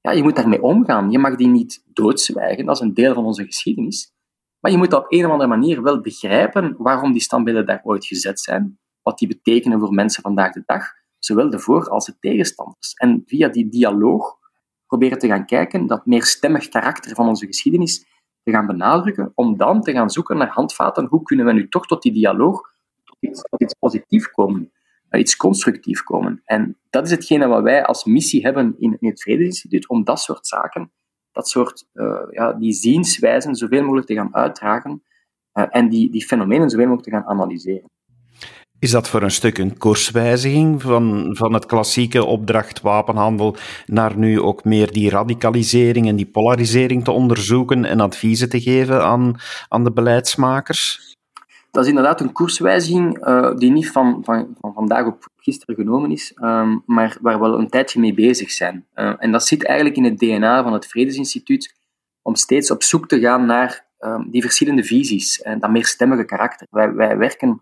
Ja, 0.05 0.11
je 0.11 0.23
moet 0.23 0.35
daarmee 0.35 0.61
omgaan. 0.61 1.11
Je 1.11 1.19
mag 1.19 1.35
die 1.35 1.47
niet 1.47 1.83
doodzwijgen, 1.93 2.65
dat 2.65 2.75
is 2.75 2.81
een 2.81 2.93
deel 2.93 3.13
van 3.13 3.25
onze 3.25 3.45
geschiedenis. 3.45 4.13
Maar 4.59 4.71
je 4.71 4.77
moet 4.77 4.93
op 4.93 5.05
een 5.07 5.25
of 5.25 5.31
andere 5.31 5.49
manier 5.49 5.81
wel 5.81 6.01
begrijpen 6.01 6.75
waarom 6.77 7.11
die 7.11 7.21
standbeelden 7.21 7.65
daar 7.65 7.81
ooit 7.83 8.05
gezet 8.05 8.39
zijn, 8.39 8.79
wat 9.01 9.17
die 9.17 9.27
betekenen 9.27 9.79
voor 9.79 9.93
mensen 9.93 10.21
vandaag 10.21 10.53
de 10.53 10.63
dag, 10.65 10.85
zowel 11.19 11.49
de 11.49 11.59
voor- 11.59 11.89
als 11.89 12.05
de 12.05 12.19
tegenstanders. 12.19 12.93
En 12.93 13.23
via 13.25 13.47
die 13.47 13.69
dialoog 13.69 14.37
proberen 14.87 15.17
te 15.19 15.27
gaan 15.27 15.45
kijken, 15.45 15.87
dat 15.87 16.05
meerstemmig 16.05 16.69
karakter 16.69 17.15
van 17.15 17.27
onze 17.27 17.45
geschiedenis 17.45 18.05
te 18.43 18.51
gaan 18.51 18.67
benadrukken, 18.67 19.31
om 19.35 19.57
dan 19.57 19.81
te 19.81 19.91
gaan 19.91 20.09
zoeken 20.09 20.37
naar 20.37 20.49
handvaten, 20.49 21.05
hoe 21.05 21.23
kunnen 21.23 21.45
we 21.45 21.53
nu 21.53 21.69
toch 21.69 21.85
tot 21.85 22.01
die 22.01 22.11
dialoog, 22.11 22.61
tot 23.03 23.17
iets, 23.19 23.41
tot 23.41 23.61
iets 23.61 23.73
positiefs 23.73 24.31
komen, 24.31 24.71
iets 25.19 25.35
constructief 25.35 26.03
komen. 26.03 26.41
En 26.45 26.77
dat 26.89 27.05
is 27.05 27.11
hetgene 27.11 27.47
wat 27.47 27.63
wij 27.63 27.85
als 27.85 28.03
missie 28.03 28.43
hebben 28.43 28.75
in, 28.77 28.97
in 28.99 29.09
het 29.09 29.21
Vredesinstituut, 29.21 29.89
om 29.89 30.03
dat 30.03 30.19
soort 30.19 30.47
zaken, 30.47 30.91
dat 31.31 31.47
soort, 31.47 31.85
uh, 31.93 32.19
ja, 32.31 32.53
die 32.53 32.73
zienswijzen 32.73 33.55
zoveel 33.55 33.83
mogelijk 33.83 34.07
te 34.07 34.13
gaan 34.13 34.35
uitdragen 34.35 35.03
uh, 35.53 35.65
en 35.69 35.89
die, 35.89 36.11
die 36.11 36.25
fenomenen 36.25 36.69
zoveel 36.69 36.87
mogelijk 36.87 37.09
te 37.09 37.15
gaan 37.15 37.25
analyseren. 37.25 37.91
Is 38.79 38.91
dat 38.91 39.07
voor 39.07 39.21
een 39.21 39.31
stuk 39.31 39.57
een 39.57 39.77
koerswijziging 39.77 40.81
van, 40.81 41.35
van 41.35 41.53
het 41.53 41.65
klassieke 41.65 42.25
opdracht 42.25 42.81
wapenhandel 42.81 43.55
naar 43.85 44.17
nu 44.17 44.41
ook 44.41 44.63
meer 44.63 44.91
die 44.91 45.09
radicalisering 45.09 46.07
en 46.07 46.15
die 46.15 46.25
polarisering 46.25 47.03
te 47.03 47.11
onderzoeken 47.11 47.85
en 47.85 47.99
adviezen 47.99 48.49
te 48.49 48.61
geven 48.61 49.03
aan, 49.03 49.35
aan 49.67 49.83
de 49.83 49.91
beleidsmakers? 49.91 51.15
Dat 51.73 51.83
is 51.83 51.89
inderdaad 51.89 52.21
een 52.21 52.31
koerswijziging 52.31 53.27
uh, 53.27 53.55
die 53.55 53.71
niet 53.71 53.91
van, 53.91 54.23
van, 54.23 54.55
van 54.59 54.73
vandaag 54.73 55.05
op 55.05 55.27
gisteren 55.37 55.75
genomen 55.75 56.11
is, 56.11 56.31
um, 56.35 56.83
maar 56.85 57.17
waar 57.21 57.39
we 57.39 57.49
wel 57.49 57.59
een 57.59 57.69
tijdje 57.69 57.99
mee 57.99 58.13
bezig 58.13 58.51
zijn. 58.51 58.87
Uh, 58.95 59.13
en 59.17 59.31
dat 59.31 59.47
zit 59.47 59.65
eigenlijk 59.65 59.97
in 59.97 60.03
het 60.03 60.19
DNA 60.19 60.63
van 60.63 60.73
het 60.73 60.85
Vredesinstituut, 60.85 61.75
om 62.21 62.35
steeds 62.35 62.71
op 62.71 62.83
zoek 62.83 63.07
te 63.07 63.19
gaan 63.19 63.45
naar 63.45 63.85
um, 63.99 64.29
die 64.31 64.41
verschillende 64.41 64.83
visies 64.83 65.41
en 65.41 65.59
dat 65.59 65.69
meerstemmige 65.69 66.25
karakter. 66.25 66.67
Wij, 66.69 66.93
wij 66.93 67.17
werken 67.17 67.61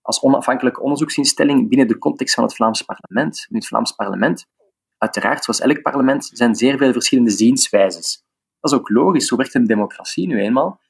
als 0.00 0.22
onafhankelijke 0.22 0.80
onderzoeksinstelling 0.80 1.68
binnen 1.68 1.88
de 1.88 1.98
context 1.98 2.34
van 2.34 2.44
het 2.44 2.54
Vlaams 2.54 2.82
parlement. 2.82 3.46
In 3.48 3.56
het 3.56 3.66
Vlaams 3.66 3.92
parlement, 3.92 4.46
uiteraard, 4.98 5.44
zoals 5.44 5.60
elk 5.60 5.82
parlement, 5.82 6.30
zijn 6.32 6.54
zeer 6.54 6.76
veel 6.78 6.92
verschillende 6.92 7.30
zienswijzes. 7.30 8.24
Dat 8.60 8.72
is 8.72 8.78
ook 8.78 8.88
logisch, 8.88 9.26
zo 9.26 9.36
werkt 9.36 9.54
een 9.54 9.66
democratie 9.66 10.26
nu 10.26 10.40
eenmaal. 10.40 10.80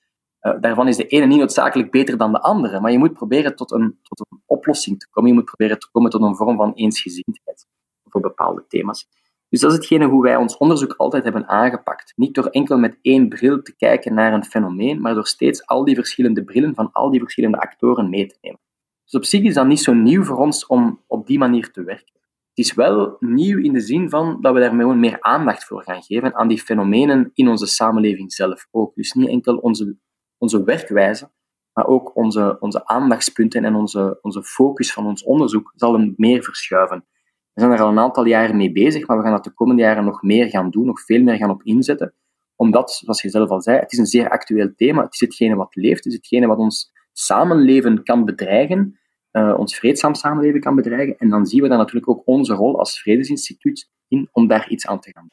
Uh, 0.43 0.61
daarvan 0.61 0.89
is 0.89 0.97
de 0.97 1.07
ene 1.07 1.27
niet 1.27 1.39
noodzakelijk 1.39 1.91
beter 1.91 2.17
dan 2.17 2.33
de 2.33 2.41
andere, 2.41 2.81
maar 2.81 2.93
je 2.93 2.99
moet 2.99 3.13
proberen 3.13 3.57
tot 3.57 3.73
een, 3.73 3.99
tot 4.03 4.21
een 4.21 4.43
oplossing 4.47 4.99
te 5.01 5.09
komen. 5.11 5.31
Je 5.31 5.37
moet 5.37 5.45
proberen 5.45 5.79
te 5.79 5.91
komen 5.91 6.11
tot 6.11 6.23
een 6.23 6.37
vorm 6.37 6.57
van 6.57 6.75
eensgezindheid 6.75 7.67
voor 8.09 8.21
bepaalde 8.21 8.65
thema's. 8.69 9.09
Dus 9.49 9.61
dat 9.61 9.71
is 9.71 9.77
hetgene 9.77 10.07
hoe 10.07 10.23
wij 10.23 10.37
ons 10.37 10.57
onderzoek 10.57 10.95
altijd 10.97 11.25
hebben 11.25 11.49
aangepakt. 11.49 12.13
Niet 12.17 12.35
door 12.35 12.47
enkel 12.47 12.79
met 12.79 12.99
één 13.03 13.29
bril 13.29 13.63
te 13.63 13.77
kijken 13.77 14.15
naar 14.15 14.33
een 14.33 14.45
fenomeen, 14.45 15.01
maar 15.01 15.15
door 15.15 15.27
steeds 15.27 15.67
al 15.67 15.85
die 15.85 15.95
verschillende 15.95 16.45
brillen 16.45 16.75
van 16.75 16.93
al 16.93 17.11
die 17.11 17.21
verschillende 17.21 17.61
actoren 17.61 18.11
mee 18.11 18.27
te 18.27 18.39
nemen. 18.41 18.61
Dus 19.05 19.15
op 19.15 19.25
zich 19.25 19.43
is 19.43 19.55
dat 19.55 19.67
niet 19.67 19.81
zo 19.81 19.93
nieuw 19.93 20.25
voor 20.25 20.37
ons 20.37 20.67
om 20.67 21.03
op 21.07 21.27
die 21.27 21.39
manier 21.39 21.71
te 21.71 21.83
werken. 21.83 22.21
Het 22.55 22.65
is 22.65 22.75
wel 22.75 23.17
nieuw 23.19 23.59
in 23.59 23.73
de 23.73 23.81
zin 23.81 24.11
van 24.11 24.39
dat 24.41 24.55
we 24.55 24.61
daar 24.61 24.75
meer 24.75 25.21
aandacht 25.21 25.65
voor 25.65 25.83
gaan 25.83 26.03
geven 26.03 26.35
aan 26.35 26.49
die 26.49 26.63
fenomenen 26.63 27.31
in 27.35 27.49
onze 27.49 27.67
samenleving 27.67 28.33
zelf 28.33 28.69
ook. 28.71 28.95
Dus 28.95 29.13
niet 29.13 29.29
enkel 29.29 29.57
onze, 29.57 29.97
onze 30.43 30.65
werkwijze, 30.65 31.31
maar 31.73 31.87
ook 31.87 32.17
onze, 32.17 32.57
onze 32.61 32.87
aandachtspunten 32.87 33.65
en 33.65 33.75
onze, 33.75 34.19
onze 34.23 34.43
focus 34.43 34.93
van 34.93 35.07
ons 35.07 35.25
onderzoek 35.25 35.73
zal 35.77 35.95
een 35.95 36.15
meer 36.17 36.43
verschuiven. 36.43 37.05
We 37.53 37.61
zijn 37.61 37.73
er 37.73 37.81
al 37.81 37.89
een 37.89 37.99
aantal 37.99 38.25
jaren 38.25 38.57
mee 38.57 38.73
bezig, 38.73 39.07
maar 39.07 39.17
we 39.17 39.23
gaan 39.23 39.33
dat 39.33 39.45
de 39.45 39.55
komende 39.55 39.83
jaren 39.83 40.05
nog 40.05 40.23
meer 40.23 40.49
gaan 40.49 40.71
doen, 40.71 40.87
nog 40.87 41.01
veel 41.01 41.23
meer 41.23 41.37
gaan 41.37 41.51
op 41.51 41.63
inzetten. 41.63 42.15
Omdat, 42.57 42.93
zoals 42.93 43.23
je 43.23 43.29
zelf 43.29 43.49
al 43.49 43.63
zei, 43.63 43.79
het 43.79 43.93
is 43.93 43.99
een 43.99 44.07
zeer 44.07 44.29
actueel 44.29 44.73
thema. 44.77 45.03
Het 45.03 45.15
is 45.15 45.21
hetgene 45.21 45.55
wat 45.55 45.75
leeft, 45.75 46.05
het 46.05 46.07
is 46.07 46.15
hetgene 46.15 46.47
wat 46.47 46.59
ons 46.59 46.93
samenleven 47.13 48.03
kan 48.03 48.25
bedreigen 48.25 49.01
uh, 49.33 49.55
ons 49.59 49.77
vreedzaam 49.77 50.15
samenleven 50.15 50.61
kan 50.61 50.75
bedreigen. 50.75 51.19
En 51.19 51.29
dan 51.29 51.47
zien 51.47 51.63
we 51.63 51.69
dan 51.69 51.79
natuurlijk 51.79 52.09
ook 52.09 52.23
onze 52.25 52.55
rol 52.55 52.79
als 52.79 53.01
Vredesinstituut 53.01 53.91
in 54.09 54.29
om 54.33 54.47
daar 54.47 54.69
iets 54.69 54.87
aan 54.87 55.01
te 55.01 55.11
gaan. 55.13 55.31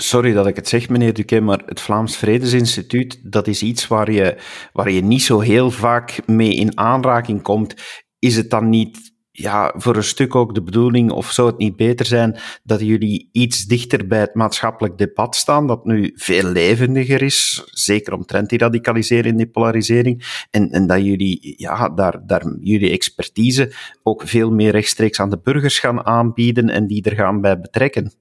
Sorry 0.00 0.32
dat 0.32 0.46
ik 0.46 0.56
het 0.56 0.68
zeg, 0.68 0.88
meneer 0.88 1.14
Duquet, 1.14 1.42
maar 1.42 1.62
het 1.66 1.80
Vlaams 1.80 2.16
Vredesinstituut, 2.16 3.20
dat 3.22 3.46
is 3.46 3.62
iets 3.62 3.86
waar 3.86 4.10
je, 4.10 4.36
waar 4.72 4.90
je 4.90 5.02
niet 5.02 5.22
zo 5.22 5.40
heel 5.40 5.70
vaak 5.70 6.26
mee 6.26 6.54
in 6.54 6.78
aanraking 6.78 7.42
komt. 7.42 7.74
Is 8.18 8.36
het 8.36 8.50
dan 8.50 8.68
niet 8.68 9.12
ja, 9.30 9.74
voor 9.76 9.96
een 9.96 10.04
stuk 10.04 10.34
ook 10.34 10.54
de 10.54 10.62
bedoeling, 10.62 11.10
of 11.10 11.32
zou 11.32 11.48
het 11.48 11.58
niet 11.58 11.76
beter 11.76 12.06
zijn 12.06 12.38
dat 12.62 12.80
jullie 12.80 13.28
iets 13.32 13.64
dichter 13.64 14.06
bij 14.06 14.20
het 14.20 14.34
maatschappelijk 14.34 14.98
debat 14.98 15.36
staan, 15.36 15.66
dat 15.66 15.84
nu 15.84 16.12
veel 16.14 16.44
levendiger 16.44 17.22
is, 17.22 17.62
zeker 17.70 18.12
omtrent 18.12 18.48
die 18.48 18.58
radicalisering 18.58 19.32
en 19.32 19.36
die 19.36 19.50
polarisering, 19.50 20.46
en, 20.50 20.70
en 20.70 20.86
dat 20.86 21.04
jullie 21.04 21.54
ja, 21.56 21.88
daar, 21.88 22.26
daar 22.26 22.56
jullie 22.60 22.90
expertise 22.90 23.72
ook 24.02 24.22
veel 24.26 24.50
meer 24.50 24.70
rechtstreeks 24.70 25.20
aan 25.20 25.30
de 25.30 25.40
burgers 25.42 25.78
gaan 25.78 26.06
aanbieden 26.06 26.68
en 26.70 26.86
die 26.86 27.02
er 27.02 27.14
gaan 27.14 27.40
bij 27.40 27.60
betrekken? 27.60 28.12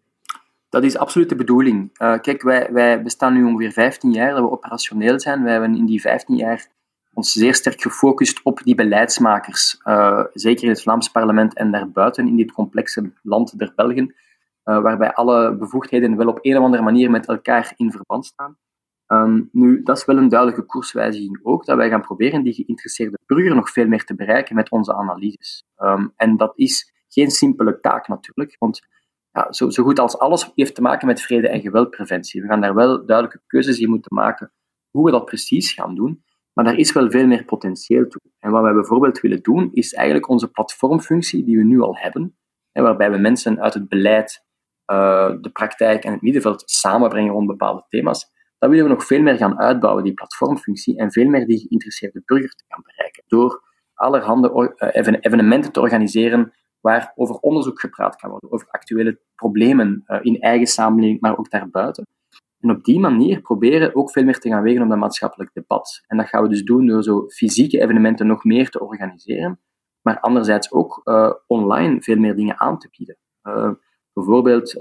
Dat 0.69 0.84
is 0.84 0.97
absoluut 0.97 1.30
de 1.30 1.36
bedoeling. 1.36 1.89
Uh, 2.01 2.19
kijk, 2.19 2.41
wij, 2.41 2.69
wij 2.71 3.03
bestaan 3.03 3.34
nu 3.34 3.43
ongeveer 3.43 3.71
15 3.71 4.12
jaar 4.12 4.34
dat 4.34 4.39
we 4.39 4.51
operationeel 4.51 5.19
zijn. 5.19 5.43
Wij 5.43 5.51
hebben 5.51 5.75
in 5.75 5.86
die 5.86 6.01
15 6.01 6.36
jaar 6.36 6.67
ons 7.13 7.32
zeer 7.32 7.56
sterk 7.56 7.82
gefocust 7.82 8.43
op 8.43 8.63
die 8.63 8.75
beleidsmakers, 8.75 9.82
uh, 9.84 10.23
zeker 10.34 10.63
in 10.63 10.69
het 10.69 10.82
Vlaams 10.82 11.10
parlement 11.10 11.56
en 11.56 11.71
daarbuiten 11.71 12.27
in 12.27 12.36
dit 12.36 12.51
complexe 12.51 13.12
land 13.21 13.60
der 13.60 13.73
Belgen, 13.75 14.15
uh, 14.65 14.82
waarbij 14.82 15.13
alle 15.13 15.56
bevoegdheden 15.56 16.17
wel 16.17 16.27
op 16.27 16.39
een 16.41 16.58
of 16.58 16.63
andere 16.63 16.84
manier 16.84 17.12
met 17.12 17.27
elkaar 17.27 17.73
in 17.75 17.91
verband 17.91 18.25
staan. 18.25 18.58
Um, 19.08 19.49
nu, 19.51 19.84
dat 19.84 19.97
is 19.97 20.06
wel 20.06 20.17
een 20.17 20.30
duidelijke 20.30 20.65
koerswijziging 20.65 21.39
ook, 21.43 21.65
dat 21.65 21.77
wij 21.77 21.89
gaan 21.89 22.01
proberen 22.01 22.43
die 22.43 22.53
geïnteresseerde 22.53 23.19
burger 23.25 23.56
nog 23.56 23.69
veel 23.69 23.88
meer 23.88 24.03
te 24.03 24.15
bereiken 24.15 24.56
met 24.56 24.71
onze 24.71 24.93
analyses. 24.95 25.63
Um, 25.77 26.13
en 26.15 26.38
dat 26.38 26.51
is 26.56 26.93
geen 27.08 27.32
simpele 27.32 27.80
taak 27.80 28.08
natuurlijk, 28.08 28.56
want 28.60 28.88
zo, 29.50 29.69
zo 29.69 29.84
goed 29.84 30.00
als 30.00 30.17
alles 30.17 30.52
heeft 30.56 30.76
te 30.76 30.82
maken 30.82 31.08
met 31.08 31.21
vrede- 31.21 31.47
en 31.47 31.62
geweldpreventie. 31.62 32.41
We 32.41 32.47
gaan 32.47 32.62
daar 32.62 32.76
wel 32.76 33.06
duidelijke 33.06 33.41
keuzes 33.47 33.80
in 33.80 33.89
moeten 33.89 34.15
maken 34.15 34.52
hoe 34.89 35.06
we 35.06 35.12
dat 35.12 35.26
precies 35.26 35.73
gaan 35.73 35.95
doen. 35.95 36.23
Maar 36.54 36.65
daar 36.65 36.78
is 36.78 36.91
wel 36.91 37.12
veel 37.12 37.28
meer 37.28 37.45
potentieel 37.45 38.08
toe. 38.08 38.21
En 38.39 38.52
wat 38.52 38.62
wij 38.62 38.73
bijvoorbeeld 38.73 39.19
willen 39.19 39.41
doen, 39.41 39.69
is 39.73 39.93
eigenlijk 39.93 40.30
onze 40.30 40.52
platformfunctie 40.52 41.43
die 41.43 41.58
we 41.58 41.63
nu 41.63 41.82
al 41.82 41.97
hebben, 41.97 42.38
waarbij 42.71 43.12
we 43.12 43.17
mensen 43.17 43.62
uit 43.62 43.73
het 43.73 43.89
beleid, 43.89 44.45
uh, 44.91 45.34
de 45.41 45.50
praktijk 45.50 46.04
en 46.04 46.12
het 46.12 46.21
middenveld 46.21 46.63
samenbrengen 46.65 47.32
rond 47.34 47.47
bepaalde 47.47 47.86
thema's, 47.89 48.32
dat 48.58 48.69
willen 48.69 48.86
we 48.86 48.91
nog 48.91 49.06
veel 49.06 49.21
meer 49.21 49.38
gaan 49.38 49.60
uitbouwen, 49.60 50.04
die 50.04 50.13
platformfunctie, 50.13 50.97
en 50.97 51.12
veel 51.12 51.28
meer 51.30 51.45
die 51.45 51.60
geïnteresseerde 51.60 52.21
burger 52.26 52.56
te 52.56 52.63
gaan 52.67 52.82
bereiken. 52.84 53.23
Door 53.28 53.63
allerhande 53.93 54.73
uh, 54.78 55.17
evenementen 55.21 55.71
te 55.71 55.80
organiseren 55.80 56.54
waar 56.88 57.12
over 57.15 57.36
onderzoek 57.36 57.80
gepraat 57.80 58.15
kan 58.15 58.30
worden, 58.30 58.52
over 58.52 58.67
actuele 58.69 59.19
problemen 59.36 60.04
uh, 60.08 60.19
in 60.21 60.39
eigen 60.39 60.67
samenleving, 60.67 61.21
maar 61.21 61.38
ook 61.38 61.50
daarbuiten. 61.50 62.06
En 62.60 62.71
op 62.71 62.84
die 62.84 63.00
manier 63.00 63.41
proberen 63.41 63.95
ook 63.95 64.12
veel 64.12 64.23
meer 64.23 64.39
te 64.39 64.50
gaan 64.50 64.63
wegen 64.63 64.82
op 64.84 64.89
dat 64.89 64.97
maatschappelijk 64.97 65.54
debat. 65.54 66.04
En 66.08 66.17
dat 66.17 66.28
gaan 66.28 66.43
we 66.43 66.50
dus 66.50 66.63
doen 66.63 66.86
door 66.86 67.04
zo 67.04 67.28
fysieke 67.28 67.82
evenementen 67.82 68.28
nog 68.28 68.43
meer 68.43 68.69
te 68.69 68.80
organiseren, 68.80 69.60
maar 70.02 70.19
anderzijds 70.19 70.71
ook 70.71 71.02
uh, 71.04 71.34
online 71.47 72.02
veel 72.02 72.17
meer 72.17 72.36
dingen 72.36 72.60
aan 72.60 72.80
te 72.80 72.89
bieden. 72.97 73.17
Uh, 73.43 73.71
bijvoorbeeld 74.13 74.78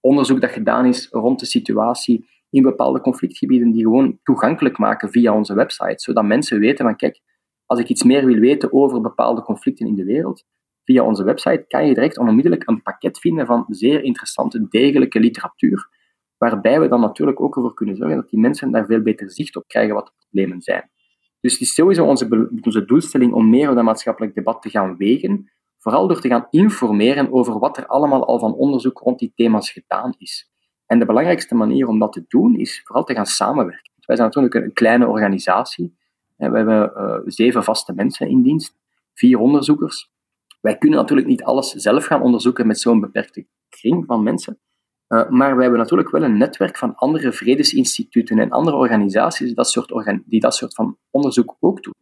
onderzoek 0.00 0.40
dat 0.40 0.50
gedaan 0.50 0.86
is 0.86 1.08
rond 1.10 1.40
de 1.40 1.46
situatie 1.46 2.28
in 2.50 2.62
bepaalde 2.62 3.00
conflictgebieden, 3.00 3.72
die 3.72 3.82
gewoon 3.82 4.18
toegankelijk 4.22 4.78
maken 4.78 5.10
via 5.10 5.34
onze 5.34 5.54
website, 5.54 6.02
zodat 6.02 6.24
mensen 6.24 6.60
weten 6.60 6.84
van 6.84 6.96
kijk, 6.96 7.20
als 7.66 7.80
ik 7.80 7.88
iets 7.88 8.02
meer 8.02 8.26
wil 8.26 8.38
weten 8.38 8.72
over 8.72 9.00
bepaalde 9.00 9.42
conflicten 9.42 9.86
in 9.86 9.94
de 9.94 10.04
wereld, 10.04 10.44
via 10.84 11.04
onze 11.04 11.24
website 11.24 11.64
kan 11.68 11.86
je 11.86 11.94
direct 11.94 12.18
onmiddellijk 12.18 12.68
een 12.68 12.82
pakket 12.82 13.18
vinden 13.18 13.46
van 13.46 13.64
zeer 13.68 14.02
interessante, 14.02 14.68
degelijke 14.68 15.20
literatuur 15.20 15.88
waarbij 16.40 16.80
we 16.80 16.88
dan 16.88 17.00
natuurlijk 17.00 17.40
ook 17.40 17.56
ervoor 17.56 17.74
kunnen 17.74 17.96
zorgen 17.96 18.16
dat 18.16 18.30
die 18.30 18.40
mensen 18.40 18.70
daar 18.70 18.86
veel 18.86 19.02
beter 19.02 19.30
zicht 19.30 19.56
op 19.56 19.64
krijgen 19.66 19.94
wat 19.94 20.06
de 20.06 20.12
problemen 20.18 20.60
zijn. 20.60 20.90
Dus 21.40 21.52
het 21.52 21.60
is 21.60 21.74
sowieso 21.74 22.04
onze, 22.04 22.50
onze 22.62 22.84
doelstelling 22.84 23.32
om 23.32 23.50
meer 23.50 23.68
op 23.68 23.74
dat 23.74 23.84
maatschappelijk 23.84 24.34
debat 24.34 24.62
te 24.62 24.70
gaan 24.70 24.96
wegen, 24.96 25.50
vooral 25.78 26.08
door 26.08 26.20
te 26.20 26.28
gaan 26.28 26.46
informeren 26.50 27.32
over 27.32 27.58
wat 27.58 27.76
er 27.76 27.86
allemaal 27.86 28.26
al 28.26 28.38
van 28.38 28.54
onderzoek 28.54 28.98
rond 28.98 29.18
die 29.18 29.32
thema's 29.34 29.70
gedaan 29.70 30.14
is. 30.18 30.50
En 30.86 30.98
de 30.98 31.06
belangrijkste 31.06 31.54
manier 31.54 31.86
om 31.88 31.98
dat 31.98 32.12
te 32.12 32.24
doen 32.28 32.56
is 32.56 32.82
vooral 32.84 33.04
te 33.04 33.14
gaan 33.14 33.26
samenwerken. 33.26 33.92
Wij 34.06 34.16
zijn 34.16 34.28
natuurlijk 34.28 34.54
een 34.54 34.72
kleine 34.72 35.06
organisatie. 35.06 35.96
We 36.36 36.44
hebben 36.44 36.92
uh, 36.96 37.18
zeven 37.24 37.64
vaste 37.64 37.92
mensen 37.92 38.28
in 38.28 38.42
dienst, 38.42 38.78
vier 39.14 39.38
onderzoekers. 39.38 40.10
Wij 40.60 40.78
kunnen 40.78 40.98
natuurlijk 40.98 41.28
niet 41.28 41.42
alles 41.42 41.70
zelf 41.70 42.04
gaan 42.04 42.22
onderzoeken 42.22 42.66
met 42.66 42.80
zo'n 42.80 43.00
beperkte 43.00 43.46
kring 43.68 44.04
van 44.06 44.22
mensen. 44.22 44.58
Uh, 45.08 45.28
maar 45.28 45.52
wij 45.52 45.62
hebben 45.62 45.80
natuurlijk 45.80 46.10
wel 46.10 46.22
een 46.22 46.38
netwerk 46.38 46.78
van 46.78 46.94
andere 46.94 47.32
vredesinstituten 47.32 48.38
en 48.38 48.50
andere 48.50 48.76
organisaties 48.76 49.54
dat 49.54 49.70
soort, 49.70 50.20
die 50.24 50.40
dat 50.40 50.54
soort 50.54 50.74
van 50.74 50.96
onderzoek 51.10 51.56
ook 51.60 51.82
doen. 51.82 51.94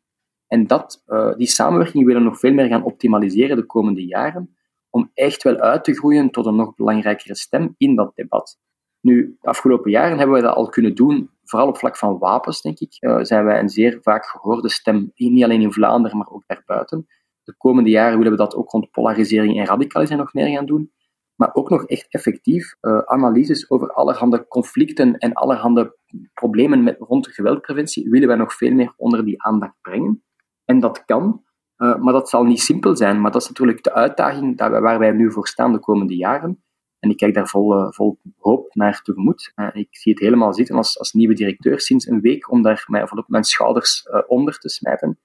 En 0.46 0.66
dat, 0.66 1.02
uh, 1.06 1.34
die 1.36 1.46
samenwerking 1.46 2.04
willen 2.04 2.22
we 2.22 2.28
nog 2.28 2.38
veel 2.38 2.52
meer 2.52 2.66
gaan 2.66 2.82
optimaliseren 2.82 3.56
de 3.56 3.66
komende 3.66 4.04
jaren, 4.06 4.56
om 4.90 5.10
echt 5.14 5.42
wel 5.42 5.56
uit 5.56 5.84
te 5.84 5.94
groeien 5.94 6.30
tot 6.30 6.46
een 6.46 6.56
nog 6.56 6.74
belangrijkere 6.74 7.36
stem 7.36 7.74
in 7.76 7.94
dat 7.94 8.12
debat. 8.14 8.58
Nu, 9.00 9.36
de 9.40 9.48
afgelopen 9.48 9.90
jaren 9.90 10.18
hebben 10.18 10.36
we 10.36 10.42
dat 10.42 10.54
al 10.54 10.68
kunnen 10.68 10.94
doen, 10.94 11.30
vooral 11.44 11.68
op 11.68 11.78
vlak 11.78 11.96
van 11.96 12.18
wapens, 12.18 12.60
denk 12.62 12.78
ik, 12.78 12.96
uh, 13.00 13.18
zijn 13.20 13.44
wij 13.44 13.58
een 13.58 13.68
zeer 13.68 13.98
vaak 14.02 14.26
gehoorde 14.26 14.68
stem, 14.68 15.12
niet 15.14 15.44
alleen 15.44 15.60
in 15.60 15.72
Vlaanderen, 15.72 16.18
maar 16.18 16.30
ook 16.30 16.42
daarbuiten. 16.46 17.06
De 17.48 17.56
komende 17.56 17.90
jaren 17.90 18.16
willen 18.16 18.32
we 18.32 18.38
dat 18.38 18.54
ook 18.54 18.70
rond 18.70 18.90
polarisering 18.90 19.58
en 19.58 19.66
radicalisering 19.66 20.24
nog 20.24 20.34
meer 20.34 20.56
gaan 20.56 20.66
doen 20.66 20.92
maar 21.38 21.54
ook 21.54 21.70
nog 21.70 21.84
echt 21.84 22.06
effectief 22.08 22.76
uh, 22.80 22.98
analyses 22.98 23.70
over 23.70 23.92
allerhande 23.92 24.46
conflicten 24.48 25.18
en 25.18 25.32
allerhande 25.32 25.96
problemen 26.34 26.82
met, 26.82 26.96
rond 26.98 27.28
geweldpreventie 27.28 28.10
willen 28.10 28.28
wij 28.28 28.36
nog 28.36 28.54
veel 28.54 28.72
meer 28.72 28.92
onder 28.96 29.24
die 29.24 29.42
aandacht 29.42 29.74
brengen. 29.80 30.22
En 30.64 30.80
dat 30.80 31.04
kan, 31.04 31.42
uh, 31.76 31.96
maar 31.96 32.12
dat 32.12 32.28
zal 32.28 32.44
niet 32.44 32.60
simpel 32.60 32.96
zijn. 32.96 33.20
Maar 33.20 33.30
dat 33.30 33.42
is 33.42 33.48
natuurlijk 33.48 33.82
de 33.82 33.92
uitdaging 33.92 34.58
dat 34.58 34.70
waar 34.70 34.98
wij 34.98 35.12
nu 35.12 35.32
voor 35.32 35.48
staan 35.48 35.72
de 35.72 35.78
komende 35.78 36.16
jaren. 36.16 36.62
En 36.98 37.10
ik 37.10 37.16
kijk 37.16 37.34
daar 37.34 37.48
vol, 37.48 37.74
uh, 37.74 37.90
vol 37.90 38.18
hoop 38.38 38.74
naar 38.74 39.02
tegemoet. 39.02 39.52
ik 39.72 39.88
zie 39.90 40.12
het 40.12 40.22
helemaal 40.22 40.54
zitten 40.54 40.76
als, 40.76 40.98
als 40.98 41.12
nieuwe 41.12 41.34
directeur 41.34 41.80
sinds 41.80 42.06
een 42.06 42.20
week 42.20 42.50
om 42.50 42.62
daar 42.62 42.84
mij 42.86 43.06
vol 43.06 43.18
op 43.18 43.28
mijn 43.28 43.44
schouders 43.44 44.08
onder 44.26 44.58
te 44.58 44.68
smijten. 44.68 45.18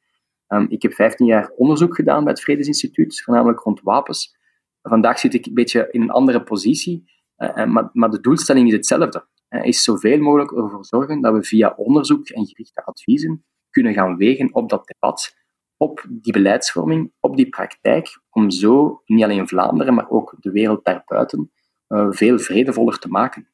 Um, 0.54 0.66
ik 0.70 0.82
heb 0.82 0.94
15 0.94 1.26
jaar 1.26 1.52
onderzoek 1.56 1.96
gedaan 1.96 2.24
bij 2.24 2.34
het 2.34 2.42
Vredesinstituut, 2.42 3.22
voornamelijk 3.22 3.60
rond 3.60 3.82
wapens. 3.82 4.38
Vandaag 4.82 5.20
zit 5.20 5.34
ik 5.34 5.46
een 5.46 5.54
beetje 5.54 5.88
in 5.92 6.02
een 6.02 6.10
andere 6.10 6.44
positie, 6.44 7.12
eh, 7.36 7.62
eh, 7.62 7.70
maar, 7.70 7.90
maar 7.94 8.10
de 8.10 8.20
doelstelling 8.20 8.68
is 8.68 8.74
hetzelfde. 8.74 9.28
Uh, 9.50 9.66
is 9.66 9.84
zoveel 9.84 10.20
mogelijk 10.20 10.52
ervoor 10.52 10.86
zorgen 10.86 11.22
dat 11.22 11.34
we 11.34 11.44
via 11.44 11.74
onderzoek 11.78 12.28
en 12.28 12.46
gerichte 12.46 12.86
adviezen 12.86 13.46
kunnen 13.70 13.94
gaan 13.94 14.18
wegen 14.18 14.54
op 14.54 14.70
dat 14.70 14.88
debat, 14.88 15.36
op 15.78 16.06
die 16.10 16.34
beleidsvorming, 16.34 17.12
op 17.20 17.36
die 17.36 17.50
praktijk, 17.50 18.22
om 18.30 18.50
zo 18.50 19.02
niet 19.06 19.24
alleen 19.24 19.48
Vlaanderen, 19.48 19.94
maar 19.94 20.10
ook 20.10 20.36
de 20.40 20.52
wereld 20.52 20.86
daarbuiten 20.86 21.52
veel 22.10 22.40
vredevoller 22.40 23.00
te 23.00 23.08
maken. 23.08 23.53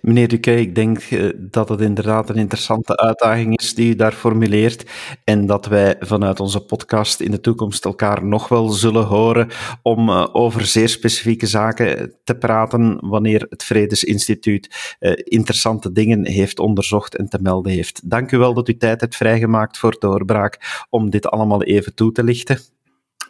Meneer 0.00 0.28
Duque, 0.28 0.60
ik 0.60 0.74
denk 0.74 0.98
eh, 0.98 1.28
dat 1.36 1.68
het 1.68 1.80
inderdaad 1.80 2.30
een 2.30 2.36
interessante 2.36 2.96
uitdaging 2.96 3.58
is 3.58 3.74
die 3.74 3.90
u 3.92 3.94
daar 3.94 4.12
formuleert 4.12 4.90
en 5.24 5.46
dat 5.46 5.66
wij 5.66 5.96
vanuit 6.00 6.40
onze 6.40 6.60
podcast 6.60 7.20
in 7.20 7.30
de 7.30 7.40
toekomst 7.40 7.84
elkaar 7.84 8.24
nog 8.24 8.48
wel 8.48 8.68
zullen 8.68 9.04
horen 9.04 9.48
om 9.82 10.08
eh, 10.08 10.28
over 10.32 10.66
zeer 10.66 10.88
specifieke 10.88 11.46
zaken 11.46 12.14
te 12.24 12.34
praten 12.34 12.98
wanneer 13.00 13.46
het 13.48 13.64
Vredesinstituut 13.64 14.96
eh, 14.98 15.12
interessante 15.16 15.92
dingen 15.92 16.26
heeft 16.26 16.58
onderzocht 16.58 17.16
en 17.16 17.28
te 17.28 17.38
melden 17.42 17.72
heeft. 17.72 18.10
Dank 18.10 18.32
u 18.32 18.38
wel 18.38 18.54
dat 18.54 18.68
u 18.68 18.76
tijd 18.76 19.00
hebt 19.00 19.16
vrijgemaakt 19.16 19.78
voor 19.78 19.96
doorbraak 19.98 20.84
om 20.90 21.10
dit 21.10 21.26
allemaal 21.26 21.62
even 21.62 21.94
toe 21.94 22.12
te 22.12 22.24
lichten. 22.24 22.58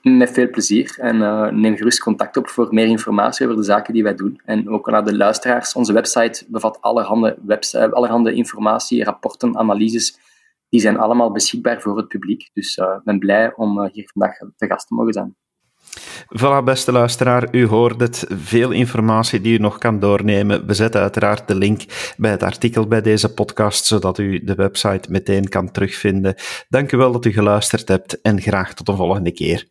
Met 0.02 0.30
veel 0.30 0.50
plezier. 0.50 0.94
En 0.98 1.16
uh, 1.16 1.48
neem 1.48 1.76
gerust 1.76 2.02
contact 2.02 2.36
op 2.36 2.48
voor 2.48 2.68
meer 2.70 2.86
informatie 2.86 3.46
over 3.46 3.58
de 3.58 3.64
zaken 3.64 3.94
die 3.94 4.02
wij 4.02 4.14
doen. 4.14 4.40
En 4.44 4.68
ook 4.68 4.90
naar 4.90 5.04
de 5.04 5.16
luisteraars. 5.16 5.74
Onze 5.74 5.92
website 5.92 6.44
bevat 6.48 6.78
allerhande, 6.80 7.38
webs 7.46 7.74
uh, 7.74 7.92
allerhande 7.92 8.32
informatie, 8.32 9.04
rapporten, 9.04 9.56
analyses. 9.56 10.18
Die 10.68 10.80
zijn 10.80 10.98
allemaal 10.98 11.32
beschikbaar 11.32 11.80
voor 11.80 11.96
het 11.96 12.08
publiek. 12.08 12.50
Dus 12.52 12.76
uh, 12.76 12.86
ik 12.96 13.04
ben 13.04 13.18
blij 13.18 13.52
om 13.56 13.88
hier 13.92 14.10
vandaag 14.12 14.36
te 14.56 14.66
gast 14.66 14.86
te 14.86 14.94
mogen 14.94 15.12
zijn. 15.12 15.36
Voilà, 16.38 16.64
beste 16.64 16.92
luisteraar, 16.92 17.48
u 17.50 17.66
hoort 17.66 18.00
het. 18.00 18.24
Veel 18.28 18.70
informatie 18.70 19.40
die 19.40 19.58
u 19.58 19.60
nog 19.60 19.78
kan 19.78 19.98
doornemen. 20.00 20.66
We 20.66 20.74
zetten 20.74 21.00
uiteraard 21.00 21.48
de 21.48 21.54
link 21.54 21.82
bij 22.16 22.30
het 22.30 22.42
artikel 22.42 22.86
bij 22.86 23.00
deze 23.00 23.34
podcast, 23.34 23.84
zodat 23.84 24.18
u 24.18 24.44
de 24.44 24.54
website 24.54 25.10
meteen 25.10 25.48
kan 25.48 25.70
terugvinden. 25.70 26.34
Dank 26.68 26.92
u 26.92 26.96
wel 26.96 27.12
dat 27.12 27.24
u 27.24 27.32
geluisterd 27.32 27.88
hebt 27.88 28.20
en 28.20 28.40
graag 28.40 28.74
tot 28.74 28.86
de 28.86 28.96
volgende 28.96 29.32
keer. 29.32 29.70